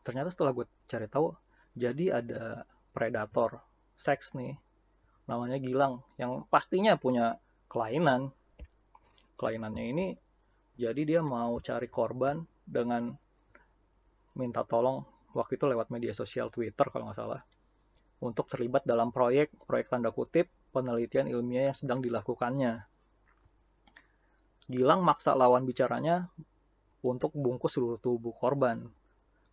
ternyata 0.05 0.31
setelah 0.31 0.53
gue 0.53 0.65
cari 0.87 1.07
tahu, 1.09 1.33
jadi 1.75 2.23
ada 2.23 2.63
predator 2.95 3.66
seks 3.97 4.37
nih 4.37 4.55
namanya 5.27 5.59
Gilang 5.59 6.05
yang 6.15 6.45
pastinya 6.47 6.95
punya 6.95 7.35
kelainan 7.67 8.31
kelainannya 9.35 9.85
ini 9.91 10.07
jadi 10.77 11.01
dia 11.03 11.21
mau 11.25 11.57
cari 11.59 11.89
korban 11.89 12.45
dengan 12.63 13.11
minta 14.37 14.61
tolong 14.63 15.03
waktu 15.33 15.57
itu 15.57 15.65
lewat 15.65 15.89
media 15.89 16.13
sosial 16.13 16.53
Twitter 16.53 16.87
kalau 16.93 17.09
nggak 17.09 17.17
salah 17.17 17.41
untuk 18.21 18.49
terlibat 18.49 18.85
dalam 18.85 19.13
proyek 19.13 19.53
proyek 19.65 19.89
tanda 19.93 20.09
kutip 20.09 20.49
penelitian 20.73 21.25
ilmiah 21.29 21.73
yang 21.73 21.77
sedang 21.77 21.99
dilakukannya. 22.01 22.85
Gilang 24.67 25.01
maksa 25.01 25.31
lawan 25.33 25.63
bicaranya 25.63 26.27
untuk 27.01 27.31
bungkus 27.31 27.79
seluruh 27.79 27.97
tubuh 27.97 28.35
korban, 28.35 28.83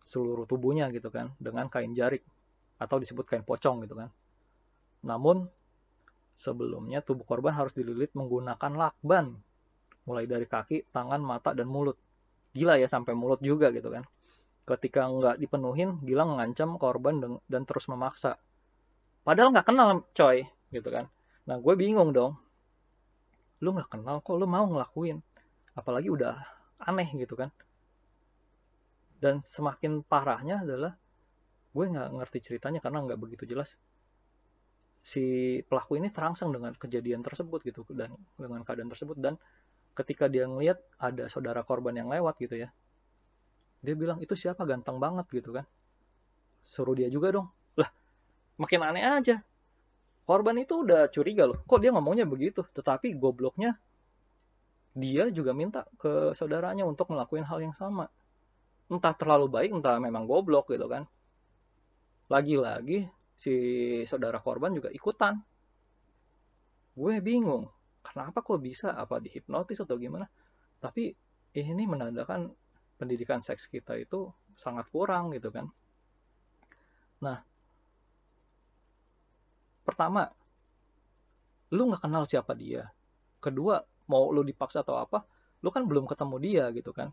seluruh 0.03 0.43
tubuhnya 0.43 0.91
gitu 0.91 1.07
kan, 1.07 1.31
dengan 1.39 1.71
kain 1.71 1.95
jarik 1.95 2.21
atau 2.75 2.99
disebut 2.99 3.23
kain 3.23 3.45
pocong 3.47 3.87
gitu 3.87 3.95
kan. 3.95 4.11
Namun 5.05 5.45
sebelumnya 6.35 6.99
tubuh 6.99 7.23
korban 7.23 7.53
harus 7.53 7.71
dililit 7.77 8.11
menggunakan 8.17 8.73
lakban 8.75 9.37
mulai 10.05 10.29
dari 10.29 10.45
kaki, 10.45 10.89
tangan, 10.93 11.21
mata, 11.21 11.53
dan 11.53 11.65
mulut. 11.69 11.97
Gila 12.53 12.77
ya 12.77 12.85
sampai 12.85 13.17
mulut 13.17 13.41
juga 13.41 13.73
gitu 13.73 13.89
kan. 13.89 14.05
Ketika 14.65 15.05
nggak 15.09 15.37
dipenuhin, 15.41 16.01
Gila 16.01 16.25
mengancam 16.25 16.77
korban 16.81 17.41
dan 17.45 17.61
terus 17.65 17.85
memaksa. 17.89 18.37
Padahal 19.25 19.53
nggak 19.53 19.65
kenal 19.65 20.05
coy 20.13 20.45
gitu 20.69 20.89
kan. 20.89 21.09
Nah 21.49 21.57
gue 21.57 21.73
bingung 21.73 22.13
dong. 22.13 22.37
Lu 23.61 23.73
nggak 23.73 23.97
kenal 23.97 24.21
kok 24.21 24.37
lu 24.37 24.45
mau 24.45 24.65
ngelakuin. 24.65 25.21
Apalagi 25.73 26.09
udah 26.09 26.37
aneh 26.81 27.09
gitu 27.17 27.33
kan. 27.33 27.49
Dan 29.17 29.41
semakin 29.41 30.05
parahnya 30.05 30.61
adalah 30.61 30.93
gue 31.73 31.85
nggak 31.85 32.09
ngerti 32.13 32.37
ceritanya 32.45 32.79
karena 32.79 33.03
nggak 33.03 33.19
begitu 33.19 33.43
jelas 33.49 33.75
si 35.05 35.61
pelaku 35.69 36.01
ini 36.01 36.09
terangsang 36.09 36.49
dengan 36.49 36.73
kejadian 36.73 37.21
tersebut 37.21 37.61
gitu 37.61 37.85
dan 37.93 38.17
dengan 38.33 38.65
keadaan 38.65 38.89
tersebut 38.89 39.21
dan 39.21 39.37
ketika 39.93 40.25
dia 40.25 40.49
ngelihat 40.49 40.81
ada 40.97 41.29
saudara 41.29 41.61
korban 41.61 41.93
yang 41.93 42.09
lewat 42.09 42.41
gitu 42.41 42.57
ya 42.57 42.73
dia 43.85 43.93
bilang 43.93 44.17
itu 44.17 44.33
siapa? 44.33 44.65
Ganteng 44.65 44.97
banget 44.97 45.29
gitu 45.29 45.53
kan. 45.53 45.69
Suruh 46.65 46.97
dia 46.97 47.05
juga 47.13 47.29
dong 47.29 47.53
lah 47.77 47.89
makin 48.57 48.81
aneh 48.81 49.05
aja. 49.05 49.45
Korban 50.25 50.57
itu 50.57 50.81
udah 50.81 51.05
curiga 51.13 51.45
loh 51.45 51.61
kok 51.69 51.77
dia 51.77 51.93
ngomongnya 51.93 52.25
begitu? 52.25 52.65
Tetapi 52.65 53.13
gobloknya 53.13 53.77
dia 54.97 55.29
juga 55.29 55.53
minta 55.53 55.85
ke 56.01 56.33
saudaranya 56.33 56.81
untuk 56.89 57.13
melakukan 57.13 57.45
hal 57.45 57.61
yang 57.61 57.77
sama. 57.77 58.09
Entah 58.89 59.13
terlalu 59.13 59.53
baik 59.53 59.69
entah 59.77 60.01
memang 60.01 60.25
goblok 60.25 60.73
gitu 60.73 60.89
kan. 60.89 61.05
Lagi-lagi 62.25 63.05
si 63.35 63.53
saudara 64.07 64.39
korban 64.39 64.71
juga 64.71 64.89
ikutan. 64.89 65.35
Gue 66.95 67.19
bingung 67.19 67.67
kenapa 67.99 68.39
kok 68.39 68.63
bisa? 68.63 68.95
Apa 68.95 69.19
dihipnotis 69.19 69.83
atau 69.83 69.99
gimana? 69.99 70.25
Tapi 70.79 71.11
ini 71.55 71.83
menandakan 71.83 72.47
pendidikan 72.95 73.43
seks 73.43 73.67
kita 73.67 73.99
itu 73.99 74.31
sangat 74.55 74.87
kurang 74.87 75.35
gitu 75.35 75.51
kan. 75.51 75.67
Nah 77.19 77.43
pertama 79.83 80.31
lu 81.75 81.91
nggak 81.91 82.03
kenal 82.07 82.23
siapa 82.23 82.55
dia. 82.55 82.87
Kedua 83.43 83.83
mau 84.07 84.31
lu 84.31 84.41
dipaksa 84.47 84.81
atau 84.87 84.95
apa 84.95 85.27
lu 85.59 85.69
kan 85.73 85.83
belum 85.83 86.07
ketemu 86.07 86.35
dia 86.39 86.63
gitu 86.71 86.95
kan. 86.95 87.11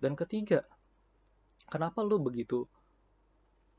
Dan 0.00 0.16
ketiga 0.16 0.64
kenapa 1.68 2.00
lu 2.00 2.16
begitu 2.16 2.64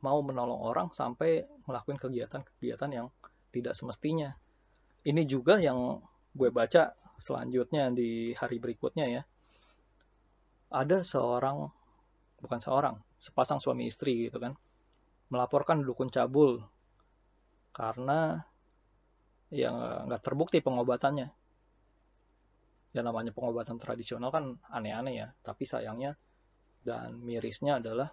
mau 0.02 0.20
menolong 0.26 0.62
orang 0.62 0.88
sampai 0.90 1.46
ngelakuin 1.66 1.98
kegiatan-kegiatan 2.02 2.90
yang 2.90 3.08
tidak 3.54 3.78
semestinya. 3.78 4.34
Ini 5.06 5.26
juga 5.26 5.62
yang 5.62 6.02
gue 6.34 6.50
baca 6.50 6.94
selanjutnya 7.22 7.94
di 7.94 8.34
hari 8.34 8.58
berikutnya 8.58 9.06
ya. 9.10 9.22
Ada 10.72 11.06
seorang 11.06 11.70
bukan 12.42 12.60
seorang 12.60 12.96
sepasang 13.22 13.62
suami 13.62 13.86
istri 13.86 14.26
gitu 14.26 14.42
kan 14.42 14.58
melaporkan 15.30 15.86
dukun 15.86 16.10
cabul 16.10 16.60
karena 17.72 18.42
yang 19.54 19.78
nggak 20.10 20.24
terbukti 20.24 20.60
pengobatannya. 20.64 21.30
Ya 22.92 23.02
namanya 23.06 23.32
pengobatan 23.32 23.80
tradisional 23.80 24.34
kan 24.34 24.60
aneh-aneh 24.68 25.14
ya 25.16 25.28
tapi 25.46 25.64
sayangnya 25.64 26.20
dan 26.84 27.22
mirisnya 27.22 27.80
adalah 27.80 28.12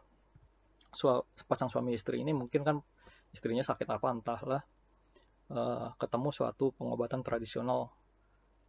sepasang 0.91 1.69
suami 1.69 1.93
istri 1.95 2.25
ini 2.25 2.33
mungkin 2.33 2.65
kan 2.65 2.77
istrinya 3.33 3.61
sakit 3.61 3.89
apa 3.89 4.09
entahlah 4.09 4.63
uh, 5.53 5.93
ketemu 6.01 6.29
suatu 6.33 6.73
pengobatan 6.77 7.21
tradisional 7.21 7.93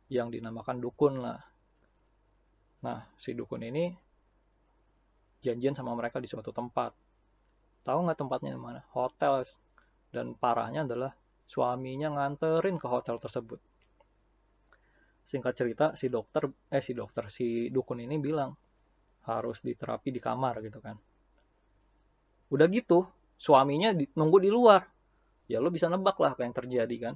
yang 0.10 0.34
dinamakan 0.34 0.82
dukun 0.82 1.22
lah. 1.22 1.40
Nah, 2.84 3.00
si 3.20 3.36
dukun 3.38 3.62
ini 3.62 3.94
janjian 5.40 5.76
sama 5.76 5.94
mereka 5.96 6.18
di 6.18 6.28
suatu 6.28 6.50
tempat. 6.50 6.92
Tahu 7.86 8.00
nggak 8.08 8.20
tempatnya 8.20 8.56
di 8.56 8.62
mana? 8.62 8.82
Hotel. 8.96 9.46
Dan 10.10 10.34
parahnya 10.34 10.90
adalah 10.90 11.14
suaminya 11.46 12.10
nganterin 12.10 12.82
ke 12.82 12.88
hotel 12.90 13.22
tersebut. 13.22 13.62
Singkat 15.22 15.54
cerita, 15.54 15.86
si 15.94 16.10
dokter, 16.10 16.50
eh 16.74 16.82
si 16.82 16.98
dokter, 16.98 17.30
si 17.30 17.70
dukun 17.70 18.02
ini 18.02 18.18
bilang 18.18 18.50
harus 19.30 19.62
diterapi 19.62 20.10
di 20.10 20.18
kamar 20.18 20.58
gitu 20.66 20.82
kan. 20.82 20.98
Udah 22.50 22.66
gitu, 22.70 23.06
suaminya 23.38 23.94
di, 23.94 24.10
nunggu 24.18 24.38
di 24.42 24.50
luar. 24.50 24.82
Ya 25.50 25.62
lo 25.62 25.70
bisa 25.70 25.90
nebak 25.90 26.18
lah 26.18 26.34
apa 26.34 26.46
yang 26.46 26.54
terjadi 26.54 26.96
kan? 27.10 27.16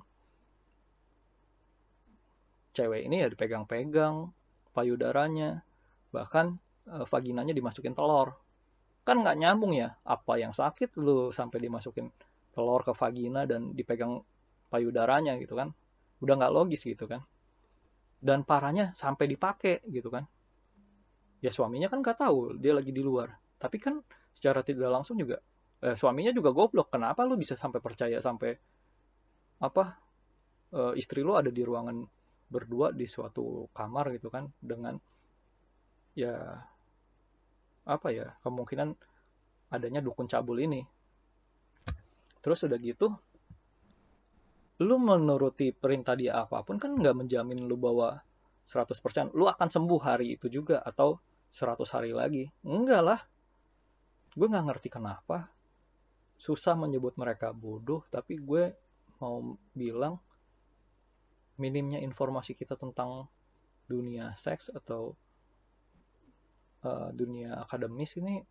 Cewek 2.73 3.05
ini 3.05 3.21
ya 3.21 3.27
dipegang-pegang 3.29 4.33
payudaranya 4.73 5.61
bahkan 6.09 6.57
e, 6.89 7.05
vaginanya 7.05 7.53
dimasukin 7.53 7.93
telur. 7.93 8.33
Kan 9.05 9.21
nggak 9.21 9.37
nyambung 9.37 9.73
ya 9.77 9.93
apa 10.05 10.41
yang 10.41 10.53
sakit 10.53 10.97
lu 10.97 11.29
sampai 11.29 11.61
dimasukin 11.61 12.09
telur 12.53 12.81
ke 12.81 12.93
vagina 12.97 13.45
dan 13.45 13.73
dipegang 13.77 14.21
payudaranya 14.73 15.37
gitu 15.37 15.53
kan? 15.53 15.69
Udah 16.21 16.33
nggak 16.37 16.53
logis 16.53 16.81
gitu 16.81 17.05
kan? 17.05 17.21
Dan 18.17 18.41
parahnya 18.41 18.93
sampai 18.97 19.29
dipakai 19.29 19.85
gitu 19.89 20.09
kan? 20.09 20.25
Ya 21.45 21.53
suaminya 21.53 21.89
kan 21.89 22.01
nggak 22.01 22.25
tahu 22.25 22.57
dia 22.57 22.73
lagi 22.73 22.89
di 22.89 23.05
luar 23.05 23.42
tapi 23.63 23.79
kan 23.79 24.03
secara 24.35 24.59
tidak 24.59 24.91
langsung 24.91 25.15
juga 25.15 25.39
eh, 25.79 25.95
suaminya 25.95 26.35
juga 26.35 26.51
goblok. 26.51 26.91
Kenapa 26.91 27.23
lu 27.23 27.39
bisa 27.39 27.55
sampai 27.55 27.79
percaya 27.79 28.19
sampai 28.19 28.51
apa 29.63 29.95
eh, 30.75 30.93
istri 30.99 31.23
lu 31.23 31.39
ada 31.39 31.47
di 31.47 31.63
ruangan 31.63 32.03
berdua 32.51 32.91
di 32.91 33.07
suatu 33.07 33.71
kamar 33.71 34.11
gitu 34.19 34.27
kan 34.27 34.51
dengan 34.59 34.99
ya 36.11 36.59
apa 37.87 38.07
ya 38.11 38.35
kemungkinan 38.43 38.91
adanya 39.71 40.03
dukun 40.03 40.27
cabul 40.27 40.59
ini. 40.59 40.83
Terus 42.43 42.67
udah 42.67 42.79
gitu 42.83 43.07
lu 44.83 44.99
menuruti 44.99 45.71
perintah 45.71 46.19
dia 46.19 46.43
apa 46.43 46.59
pun 46.67 46.75
kan 46.75 46.99
nggak 46.99 47.15
menjamin 47.15 47.63
lu 47.63 47.79
bawa 47.79 48.19
100% 48.67 49.31
lu 49.31 49.47
akan 49.47 49.69
sembuh 49.71 50.01
hari 50.03 50.35
itu 50.35 50.51
juga 50.51 50.83
atau 50.83 51.15
100 51.55 51.95
hari 51.95 52.11
lagi. 52.11 52.43
Enggak 52.67 53.01
lah 53.05 53.19
gue 54.33 54.47
nggak 54.49 54.65
ngerti 54.65 54.89
kenapa 54.89 55.49
susah 56.37 56.73
menyebut 56.75 57.15
mereka 57.15 57.53
bodoh 57.53 58.01
tapi 58.09 58.41
gue 58.41 58.73
mau 59.21 59.55
bilang 59.71 60.19
minimnya 61.61 62.01
informasi 62.01 62.57
kita 62.57 62.75
tentang 62.75 63.29
dunia 63.85 64.33
seks 64.35 64.73
atau 64.73 65.13
uh, 66.83 67.09
dunia 67.13 67.61
akademis 67.61 68.17
ini 68.17 68.41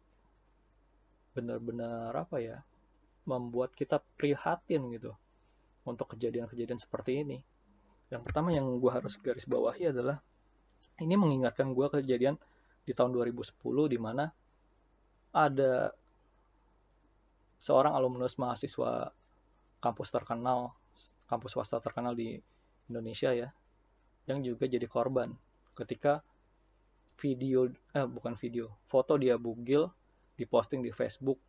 benar-benar 1.32 2.12
apa 2.12 2.36
ya 2.38 2.60
membuat 3.24 3.72
kita 3.72 4.02
prihatin 4.18 4.92
gitu 4.92 5.14
untuk 5.82 6.14
kejadian-kejadian 6.14 6.78
seperti 6.78 7.22
ini. 7.22 7.38
Yang 8.12 8.22
pertama 8.28 8.52
yang 8.52 8.66
gue 8.78 8.92
harus 8.92 9.16
garis 9.18 9.48
bawahi 9.48 9.90
adalah 9.90 10.20
ini 11.00 11.16
mengingatkan 11.16 11.72
gue 11.72 11.86
kejadian 11.88 12.36
di 12.84 12.92
tahun 12.92 13.14
2010 13.14 13.56
di 13.88 13.98
mana 13.98 14.28
ada 15.32 15.96
seorang 17.56 17.96
alumnus 17.96 18.36
mahasiswa 18.36 19.10
kampus 19.80 20.12
terkenal, 20.12 20.76
kampus 21.26 21.56
swasta 21.56 21.80
terkenal 21.80 22.12
di 22.12 22.38
Indonesia 22.86 23.32
ya 23.32 23.48
yang 24.28 24.44
juga 24.44 24.68
jadi 24.68 24.84
korban. 24.86 25.32
Ketika 25.72 26.20
video 27.16 27.72
eh 27.96 28.06
bukan 28.06 28.36
video 28.36 28.72
foto 28.88 29.16
dia 29.16 29.40
bugil 29.40 29.88
diposting 30.36 30.84
di 30.84 30.92
Facebook 30.92 31.40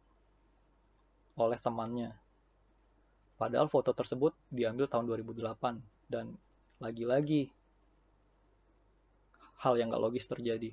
oleh 1.36 1.60
temannya. 1.60 2.14
Padahal 3.36 3.68
foto 3.68 3.92
tersebut 3.92 4.32
diambil 4.48 4.86
tahun 4.88 5.10
2008 5.10 5.82
dan 6.08 6.38
lagi-lagi 6.78 7.50
hal 9.60 9.74
yang 9.76 9.90
gak 9.90 10.04
logis 10.04 10.30
terjadi. 10.30 10.72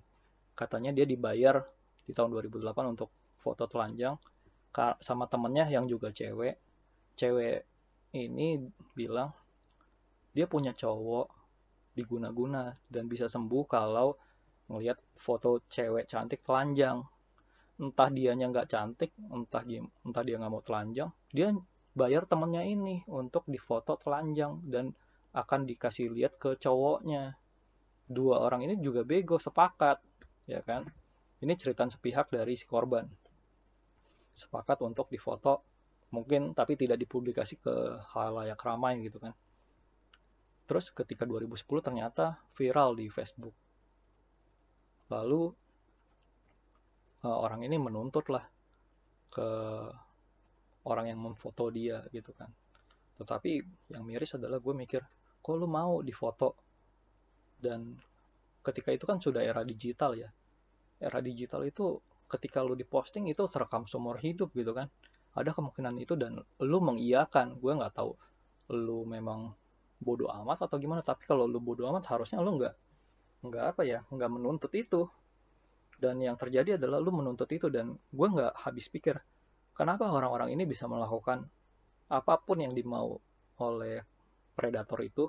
Katanya 0.52 0.92
dia 0.92 1.08
dibayar 1.08 1.64
di 2.10 2.12
tahun 2.18 2.34
2008 2.34 2.66
untuk 2.90 3.14
foto 3.38 3.70
telanjang 3.70 4.18
sama 4.98 5.30
temennya 5.30 5.70
yang 5.70 5.86
juga 5.86 6.10
cewek. 6.10 6.58
Cewek 7.14 7.62
ini 8.18 8.58
bilang 8.98 9.30
dia 10.34 10.50
punya 10.50 10.74
cowok 10.74 11.30
diguna-guna 11.94 12.74
dan 12.90 13.06
bisa 13.06 13.30
sembuh 13.30 13.64
kalau 13.70 14.18
ngelihat 14.66 14.98
foto 15.14 15.62
cewek 15.70 16.10
cantik 16.10 16.42
telanjang. 16.42 17.06
Entah 17.78 18.10
dianya 18.10 18.50
nggak 18.50 18.66
cantik 18.66 19.14
entah 19.30 19.62
dia 19.62 19.80
entah 20.02 20.22
dia 20.26 20.36
nggak 20.36 20.52
mau 20.52 20.60
telanjang 20.60 21.08
dia 21.32 21.48
bayar 21.96 22.28
temennya 22.28 22.66
ini 22.66 23.06
untuk 23.08 23.48
difoto 23.48 23.96
telanjang 23.96 24.60
dan 24.66 24.92
akan 25.30 25.62
dikasih 25.64 26.10
lihat 26.10 26.36
ke 26.42 26.58
cowoknya. 26.58 27.38
Dua 28.10 28.42
orang 28.42 28.66
ini 28.66 28.74
juga 28.82 29.06
bego 29.06 29.38
sepakat 29.38 30.02
ya 30.50 30.60
kan 30.66 30.82
ini 31.40 31.52
cerita 31.56 31.88
sepihak 31.88 32.32
dari 32.32 32.54
si 32.56 32.64
korban 32.64 33.04
sepakat 34.36 34.80
untuk 34.86 35.10
difoto 35.10 35.64
mungkin 36.10 36.52
tapi 36.54 36.74
tidak 36.74 36.98
dipublikasi 37.00 37.60
ke 37.60 37.74
halayak 38.14 38.58
ramai 38.58 38.98
gitu 39.04 39.18
kan 39.22 39.34
Terus 40.70 40.94
ketika 40.94 41.26
2010 41.26 41.66
ternyata 41.82 42.38
viral 42.54 42.94
di 42.94 43.10
Facebook. 43.10 43.50
Lalu 45.10 45.50
uh, 47.26 47.38
orang 47.42 47.66
ini 47.66 47.74
menuntut 47.74 48.30
lah 48.30 48.46
ke 49.34 49.48
orang 50.86 51.10
yang 51.10 51.18
memfoto 51.18 51.74
dia 51.74 51.98
gitu 52.14 52.30
kan. 52.38 52.46
Tetapi 53.18 53.50
yang 53.90 54.06
miris 54.06 54.38
adalah 54.38 54.62
gue 54.62 54.70
mikir, 54.70 55.02
kok 55.42 55.54
lu 55.58 55.66
mau 55.66 56.06
difoto? 56.06 56.54
Dan 57.58 57.98
ketika 58.62 58.94
itu 58.94 59.10
kan 59.10 59.18
sudah 59.18 59.42
era 59.42 59.66
digital 59.66 60.14
ya. 60.14 60.30
Era 61.00 61.18
digital 61.24 61.64
itu 61.64 61.98
ketika 62.30 62.62
lu 62.62 62.78
diposting 62.78 63.26
itu 63.26 63.42
terekam 63.48 63.88
seumur 63.88 64.20
hidup 64.20 64.52
gitu 64.54 64.76
kan. 64.76 64.86
Ada 65.34 65.56
kemungkinan 65.56 65.96
itu 65.98 66.14
dan 66.14 66.38
lu 66.60 66.78
mengiyakan. 66.84 67.56
Gue 67.58 67.72
nggak 67.74 67.96
tahu 67.96 68.12
lu 68.70 69.02
memang 69.02 69.50
bodoh 70.00 70.32
amat 70.32 70.64
atau 70.64 70.80
gimana 70.80 71.04
tapi 71.04 71.28
kalau 71.28 71.44
lu 71.44 71.60
bodoh 71.60 71.84
amat 71.92 72.08
harusnya 72.08 72.40
lu 72.40 72.56
nggak 72.56 72.74
nggak 73.44 73.64
apa 73.76 73.82
ya 73.84 74.00
nggak 74.08 74.30
menuntut 74.32 74.72
itu 74.72 75.04
dan 76.00 76.16
yang 76.24 76.40
terjadi 76.40 76.80
adalah 76.80 76.96
lu 76.96 77.12
menuntut 77.12 77.50
itu 77.52 77.68
dan 77.68 77.92
gue 77.92 78.26
nggak 78.32 78.56
habis 78.64 78.88
pikir 78.88 79.20
kenapa 79.76 80.08
orang-orang 80.08 80.56
ini 80.56 80.64
bisa 80.64 80.88
melakukan 80.88 81.44
apa 82.08 82.34
pun 82.40 82.64
yang 82.64 82.72
dimau 82.72 83.20
oleh 83.60 84.00
predator 84.56 85.04
itu 85.04 85.28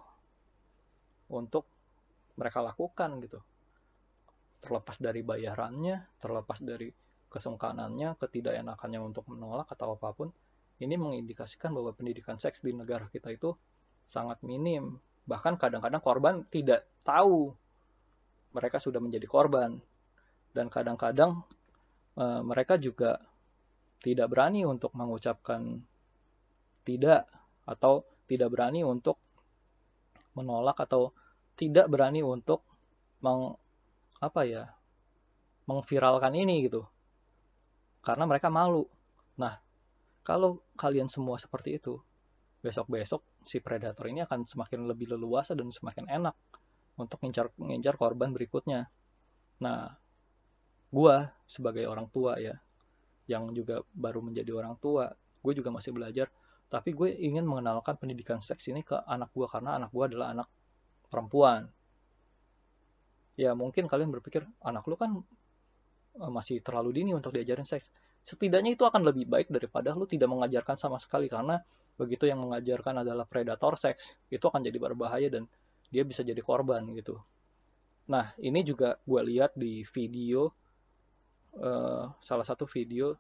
untuk 1.28 1.68
mereka 2.40 2.64
lakukan 2.64 3.20
gitu 3.20 3.44
terlepas 4.62 5.02
dari 5.02 5.26
bayarannya 5.26 6.22
terlepas 6.22 6.62
dari 6.62 6.94
kesungkanannya 7.32 8.20
ketidakenakannya 8.22 9.00
untuk 9.02 9.26
menolak 9.32 9.68
atau 9.74 9.98
apa 9.98 10.14
pun 10.14 10.30
ini 10.82 10.98
mengindikasikan 10.98 11.74
bahwa 11.74 11.94
pendidikan 11.94 12.42
seks 12.42 12.66
di 12.66 12.74
negara 12.74 13.06
kita 13.06 13.30
itu 13.30 13.54
sangat 14.10 14.42
minim. 14.42 14.98
Bahkan 15.30 15.62
kadang-kadang 15.62 16.02
korban 16.02 16.36
tidak 16.50 16.90
tahu 17.06 17.54
mereka 18.52 18.82
sudah 18.82 18.98
menjadi 18.98 19.24
korban 19.30 19.78
dan 20.52 20.68
kadang-kadang 20.68 21.46
uh, 22.18 22.42
mereka 22.44 22.76
juga 22.76 23.22
tidak 24.02 24.34
berani 24.34 24.66
untuk 24.66 24.92
mengucapkan 24.98 25.80
tidak 26.82 27.30
atau 27.64 28.04
tidak 28.26 28.50
berani 28.50 28.82
untuk 28.82 29.22
menolak 30.34 30.82
atau 30.82 31.14
tidak 31.54 31.88
berani 31.88 32.26
untuk 32.26 32.66
apa 34.22 34.42
ya 34.46 34.64
mengviralkan 35.66 36.38
ini 36.38 36.70
gitu 36.70 36.86
karena 38.06 38.30
mereka 38.30 38.54
malu 38.54 38.86
nah 39.36 39.58
kalau 40.22 40.62
kalian 40.78 41.10
semua 41.10 41.42
seperti 41.42 41.82
itu 41.82 41.98
besok-besok 42.62 43.26
si 43.42 43.58
predator 43.58 44.06
ini 44.06 44.22
akan 44.22 44.46
semakin 44.46 44.86
lebih 44.86 45.10
leluasa 45.18 45.58
dan 45.58 45.74
semakin 45.74 46.06
enak 46.06 46.38
untuk 47.02 47.18
ngincar 47.26 47.50
ngincar 47.58 47.98
korban 47.98 48.30
berikutnya. 48.30 48.86
Nah, 49.66 49.90
gua 50.94 51.34
sebagai 51.50 51.90
orang 51.90 52.06
tua 52.14 52.38
ya, 52.38 52.54
yang 53.26 53.50
juga 53.58 53.82
baru 53.98 54.22
menjadi 54.22 54.54
orang 54.54 54.78
tua, 54.78 55.10
gue 55.42 55.54
juga 55.58 55.74
masih 55.74 55.92
belajar, 55.96 56.30
tapi 56.70 56.94
gue 56.94 57.10
ingin 57.18 57.46
mengenalkan 57.48 57.98
pendidikan 57.98 58.38
seks 58.38 58.70
ini 58.70 58.86
ke 58.86 58.98
anak 59.10 59.34
gue 59.34 59.48
karena 59.50 59.82
anak 59.82 59.90
gue 59.90 60.06
adalah 60.06 60.34
anak 60.38 60.48
perempuan. 61.10 61.70
Ya 63.42 63.58
mungkin 63.58 63.90
kalian 63.90 64.14
berpikir 64.14 64.46
anak 64.62 64.86
lu 64.86 64.94
kan 64.94 65.26
eh, 66.22 66.32
masih 66.32 66.62
terlalu 66.62 67.02
dini 67.02 67.12
untuk 67.18 67.34
diajarin 67.34 67.66
seks. 67.66 67.90
Setidaknya 68.22 68.78
itu 68.78 68.86
akan 68.86 69.02
lebih 69.02 69.26
baik 69.26 69.50
daripada 69.50 69.98
lu 69.98 70.06
tidak 70.06 70.30
mengajarkan 70.30 70.78
sama 70.78 71.02
sekali 71.02 71.26
karena 71.26 71.58
begitu 72.02 72.26
yang 72.26 72.42
mengajarkan 72.42 73.06
adalah 73.06 73.30
predator 73.30 73.78
seks 73.78 74.18
itu 74.34 74.42
akan 74.42 74.66
jadi 74.66 74.78
berbahaya 74.82 75.30
dan 75.30 75.46
dia 75.94 76.02
bisa 76.02 76.26
jadi 76.26 76.42
korban 76.42 76.82
gitu 76.98 77.22
nah 78.10 78.34
ini 78.42 78.66
juga 78.66 78.98
gue 79.06 79.22
lihat 79.22 79.54
di 79.54 79.86
video 79.86 80.50
uh, 81.62 82.10
salah 82.18 82.42
satu 82.42 82.66
video 82.66 83.14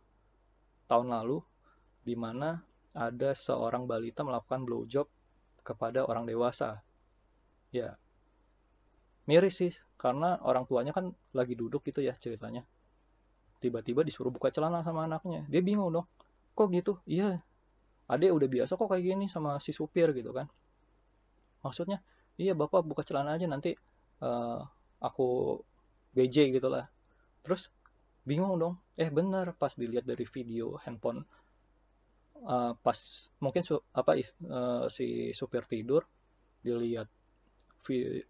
tahun 0.90 1.14
lalu 1.14 1.46
di 2.02 2.18
mana 2.18 2.58
ada 2.92 3.38
seorang 3.38 3.86
balita 3.86 4.26
melakukan 4.26 4.66
blowjob 4.66 5.06
kepada 5.62 6.04
orang 6.10 6.26
dewasa 6.26 6.82
ya 7.70 7.96
miris 9.30 9.62
sih 9.62 9.74
karena 10.02 10.42
orang 10.42 10.66
tuanya 10.66 10.92
kan 10.96 11.14
lagi 11.36 11.54
duduk 11.54 11.86
gitu 11.86 12.02
ya 12.02 12.14
ceritanya. 12.18 12.66
Tiba-tiba 13.62 14.02
disuruh 14.02 14.34
buka 14.34 14.50
celana 14.50 14.82
sama 14.82 15.06
anaknya. 15.06 15.46
Dia 15.52 15.62
bingung 15.62 15.94
dong 15.94 16.08
kok 16.58 16.68
gitu? 16.74 16.98
Iya 17.06 17.42
adek 18.12 18.32
udah 18.36 18.50
biasa 18.52 18.76
kok 18.76 18.92
kayak 18.92 19.04
gini 19.08 19.26
sama 19.32 19.56
si 19.64 19.72
supir 19.72 20.12
gitu 20.12 20.36
kan. 20.36 20.50
Maksudnya 21.64 22.04
iya 22.42 22.58
bapak 22.58 22.84
buka 22.84 23.06
celana 23.06 23.38
aja 23.38 23.46
nanti 23.48 23.78
uh, 24.26 24.62
aku 25.02 25.60
BJ 26.14 26.52
gitu 26.54 26.68
lah 26.68 26.86
terus 27.42 27.74
bingung 28.22 28.54
dong 28.62 28.78
eh 28.98 29.10
bener 29.10 29.58
pas 29.58 29.74
dilihat 29.74 30.06
dari 30.06 30.26
video 30.30 30.78
handphone 30.86 31.26
uh, 32.46 32.78
pas 32.78 32.98
mungkin 33.42 33.66
su, 33.66 33.82
apa 33.94 34.14
uh, 34.46 34.86
si 34.94 35.34
supir 35.34 35.66
tidur 35.66 36.06
dilihat 36.62 37.10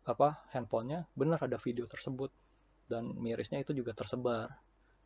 apa 0.08 0.48
handphonenya 0.56 1.06
bener 1.14 1.40
ada 1.40 1.58
video 1.60 1.86
tersebut. 1.86 2.32
Dan 2.92 3.16
mirisnya 3.20 3.64
itu 3.64 3.72
juga 3.72 3.96
tersebar. 3.96 4.52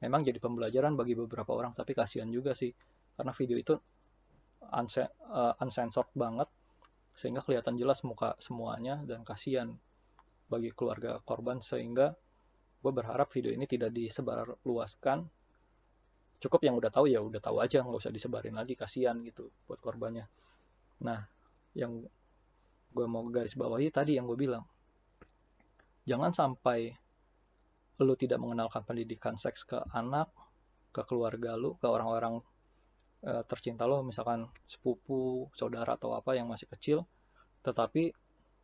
Memang 0.02 0.26
jadi 0.26 0.42
pembelajaran 0.42 0.98
bagi 0.98 1.14
beberapa 1.14 1.54
orang 1.54 1.74
tapi 1.78 1.94
kasihan 1.94 2.30
juga 2.30 2.58
sih. 2.58 2.74
Karena 3.16 3.32
video 3.34 3.58
itu 3.58 3.74
uh, 4.74 5.54
uncensored 5.62 6.10
banget 6.18 6.50
sehingga 7.16 7.40
kelihatan 7.40 7.80
jelas 7.80 8.04
muka 8.04 8.36
semuanya 8.44 9.00
dan 9.08 9.24
kasihan 9.24 9.72
bagi 10.52 10.70
keluarga 10.76 11.24
korban 11.24 11.64
sehingga 11.64 12.12
gue 12.84 12.92
berharap 12.92 13.32
video 13.32 13.56
ini 13.56 13.66
tidak 13.66 13.96
disebar 13.96 14.46
luaskan 14.68 15.26
cukup 16.38 16.62
yang 16.68 16.76
udah 16.78 16.92
tahu 16.92 17.08
ya 17.10 17.24
udah 17.24 17.42
tahu 17.42 17.64
aja 17.64 17.82
nggak 17.82 17.98
usah 17.98 18.14
disebarin 18.14 18.54
lagi 18.54 18.76
kasihan 18.76 19.18
gitu 19.24 19.50
buat 19.66 19.80
korbannya. 19.80 20.28
Nah 21.02 21.24
yang 21.74 22.04
gue 22.96 23.06
mau 23.12 23.28
garis 23.28 23.60
bawahi 23.60 23.92
tadi 23.92 24.16
yang 24.16 24.26
gue 24.32 24.40
bilang. 24.40 24.64
Jangan 26.08 26.32
sampai 26.32 26.96
lu 28.00 28.16
tidak 28.16 28.40
mengenalkan 28.40 28.88
pendidikan 28.88 29.36
seks 29.36 29.68
ke 29.68 29.80
anak 29.92 30.32
ke 30.96 31.04
keluarga 31.04 31.60
lu 31.60 31.76
ke 31.76 31.88
orang-orang 31.88 32.40
uh, 33.28 33.44
tercinta 33.48 33.84
lo 33.88 34.04
misalkan 34.04 34.48
sepupu 34.68 35.48
saudara 35.56 35.96
atau 35.96 36.16
apa 36.16 36.36
yang 36.36 36.48
masih 36.48 36.68
kecil 36.72 37.08
tetapi 37.64 38.12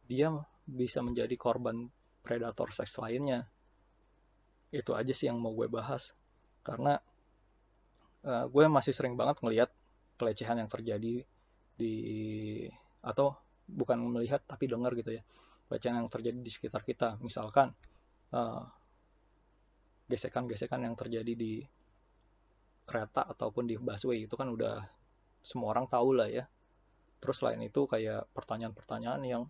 dia 0.07 0.31
bisa 0.67 1.01
menjadi 1.01 1.33
korban 1.39 1.89
predator 2.21 2.69
seks 2.69 3.01
lainnya. 3.01 3.49
Itu 4.69 4.93
aja 4.93 5.11
sih 5.11 5.27
yang 5.27 5.41
mau 5.41 5.51
gue 5.57 5.67
bahas. 5.67 6.13
Karena 6.61 7.01
uh, 8.27 8.45
gue 8.45 8.65
masih 8.69 8.93
sering 8.93 9.17
banget 9.17 9.41
ngelihat 9.41 9.69
pelecehan 10.21 10.61
yang 10.61 10.69
terjadi 10.69 11.25
di 11.75 11.93
atau 13.01 13.33
bukan 13.71 13.97
melihat 14.11 14.43
tapi 14.43 14.67
dengar 14.67 14.91
gitu 14.93 15.15
ya 15.19 15.23
pelecehan 15.71 16.03
yang 16.03 16.11
terjadi 16.11 16.35
di 16.35 16.51
sekitar 16.51 16.83
kita. 16.83 17.15
Misalkan 17.23 17.71
uh, 18.35 18.67
gesekan-gesekan 20.11 20.83
yang 20.83 20.99
terjadi 20.99 21.31
di 21.31 21.63
kereta 22.83 23.23
ataupun 23.23 23.71
di 23.71 23.79
busway 23.79 24.27
itu 24.27 24.35
kan 24.35 24.51
udah 24.51 24.83
semua 25.39 25.71
orang 25.71 25.87
tahu 25.87 26.11
lah 26.11 26.27
ya. 26.27 26.43
Terus 27.23 27.39
selain 27.39 27.63
itu 27.63 27.87
kayak 27.87 28.27
pertanyaan-pertanyaan 28.35 29.23
yang 29.23 29.43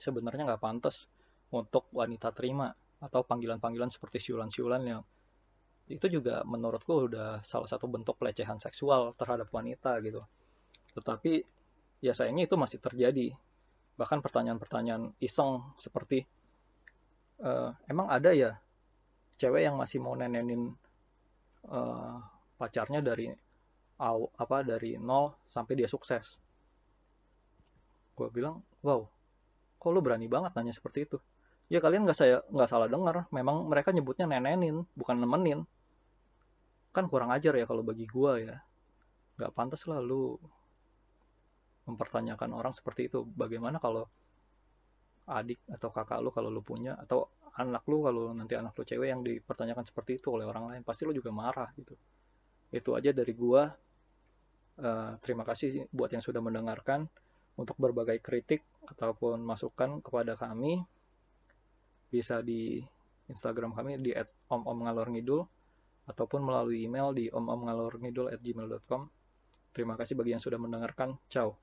sebenarnya 0.00 0.48
nggak 0.48 0.64
pantas 0.64 1.04
untuk 1.52 1.84
wanita 1.92 2.32
terima 2.32 2.72
atau 3.04 3.20
panggilan-panggilan 3.20 3.92
seperti 3.92 4.24
siulan-siulan 4.24 4.82
yang 4.88 5.04
itu 5.84 6.08
juga 6.08 6.40
menurutku 6.48 7.12
udah 7.12 7.44
salah 7.44 7.68
satu 7.68 7.84
bentuk 7.92 8.16
pelecehan 8.16 8.56
seksual 8.56 9.12
terhadap 9.20 9.52
wanita 9.52 10.00
gitu. 10.00 10.24
Tetapi 10.96 11.53
ya 12.04 12.12
sayangnya 12.12 12.44
itu 12.44 12.60
masih 12.60 12.76
terjadi. 12.76 13.32
Bahkan 13.96 14.20
pertanyaan-pertanyaan 14.20 15.16
iseng 15.24 15.72
seperti 15.80 16.28
e, 17.40 17.50
emang 17.88 18.12
ada 18.12 18.36
ya 18.36 18.60
cewek 19.40 19.64
yang 19.64 19.80
masih 19.80 19.98
mau 19.98 20.14
nenenin 20.14 20.70
uh, 21.66 22.22
pacarnya 22.54 23.02
dari 23.02 23.30
aw, 23.98 24.18
apa 24.38 24.62
dari 24.62 24.94
nol 25.00 25.34
sampai 25.48 25.74
dia 25.74 25.88
sukses? 25.90 26.38
Gue 28.14 28.30
bilang 28.30 28.62
wow 28.86 29.02
kok 29.74 29.90
lu 29.92 30.00
berani 30.00 30.30
banget 30.30 30.56
nanya 30.56 30.72
seperti 30.72 31.04
itu? 31.04 31.18
Ya 31.68 31.82
kalian 31.82 32.06
nggak 32.06 32.16
saya 32.16 32.40
nggak 32.48 32.68
salah 32.70 32.88
dengar. 32.88 33.26
Memang 33.34 33.66
mereka 33.68 33.90
nyebutnya 33.90 34.28
nenenin 34.28 34.86
bukan 34.94 35.18
nemenin. 35.18 35.66
Kan 36.94 37.10
kurang 37.10 37.34
ajar 37.34 37.58
ya 37.58 37.66
kalau 37.66 37.82
bagi 37.82 38.06
gue 38.06 38.32
ya. 38.48 38.56
Nggak 39.36 39.50
pantas 39.52 39.82
lah 39.90 39.98
lu 39.98 40.38
mempertanyakan 41.84 42.50
orang 42.52 42.72
seperti 42.72 43.12
itu. 43.12 43.24
Bagaimana 43.24 43.80
kalau 43.80 44.08
adik 45.24 45.60
atau 45.72 45.88
kakak 45.88 46.20
lu 46.20 46.28
kalau 46.28 46.52
lu 46.52 46.60
punya 46.60 47.00
atau 47.00 47.32
anak 47.56 47.88
lu 47.88 48.04
kalau 48.04 48.36
nanti 48.36 48.58
anak 48.60 48.76
lu 48.76 48.84
cewek 48.84 49.08
yang 49.08 49.24
dipertanyakan 49.24 49.88
seperti 49.88 50.20
itu 50.20 50.28
oleh 50.28 50.44
orang 50.44 50.68
lain 50.68 50.82
pasti 50.84 51.08
lu 51.08 51.14
juga 51.16 51.32
marah 51.32 51.70
gitu. 51.76 51.96
Itu 52.72 52.92
aja 52.98 53.14
dari 53.14 53.32
gua. 53.32 53.70
Uh, 54.74 55.14
terima 55.22 55.46
kasih 55.46 55.86
buat 55.94 56.10
yang 56.10 56.24
sudah 56.24 56.42
mendengarkan. 56.42 57.06
Untuk 57.54 57.78
berbagai 57.78 58.18
kritik 58.18 58.66
ataupun 58.82 59.38
masukan 59.38 60.02
kepada 60.02 60.34
kami 60.34 60.82
bisa 62.10 62.42
di 62.42 62.82
Instagram 63.30 63.78
kami 63.78 64.02
di 64.02 64.10
@om_om_ngalor_ngidul 64.50 65.46
ataupun 66.10 66.40
melalui 66.44 66.84
email 66.84 67.16
di 67.16 67.32
omomngalorngidul@gmail.com. 67.32 69.02
Terima 69.74 69.98
kasih 69.98 70.14
bagi 70.14 70.38
yang 70.38 70.42
sudah 70.42 70.56
mendengarkan. 70.56 71.18
Ciao. 71.26 71.58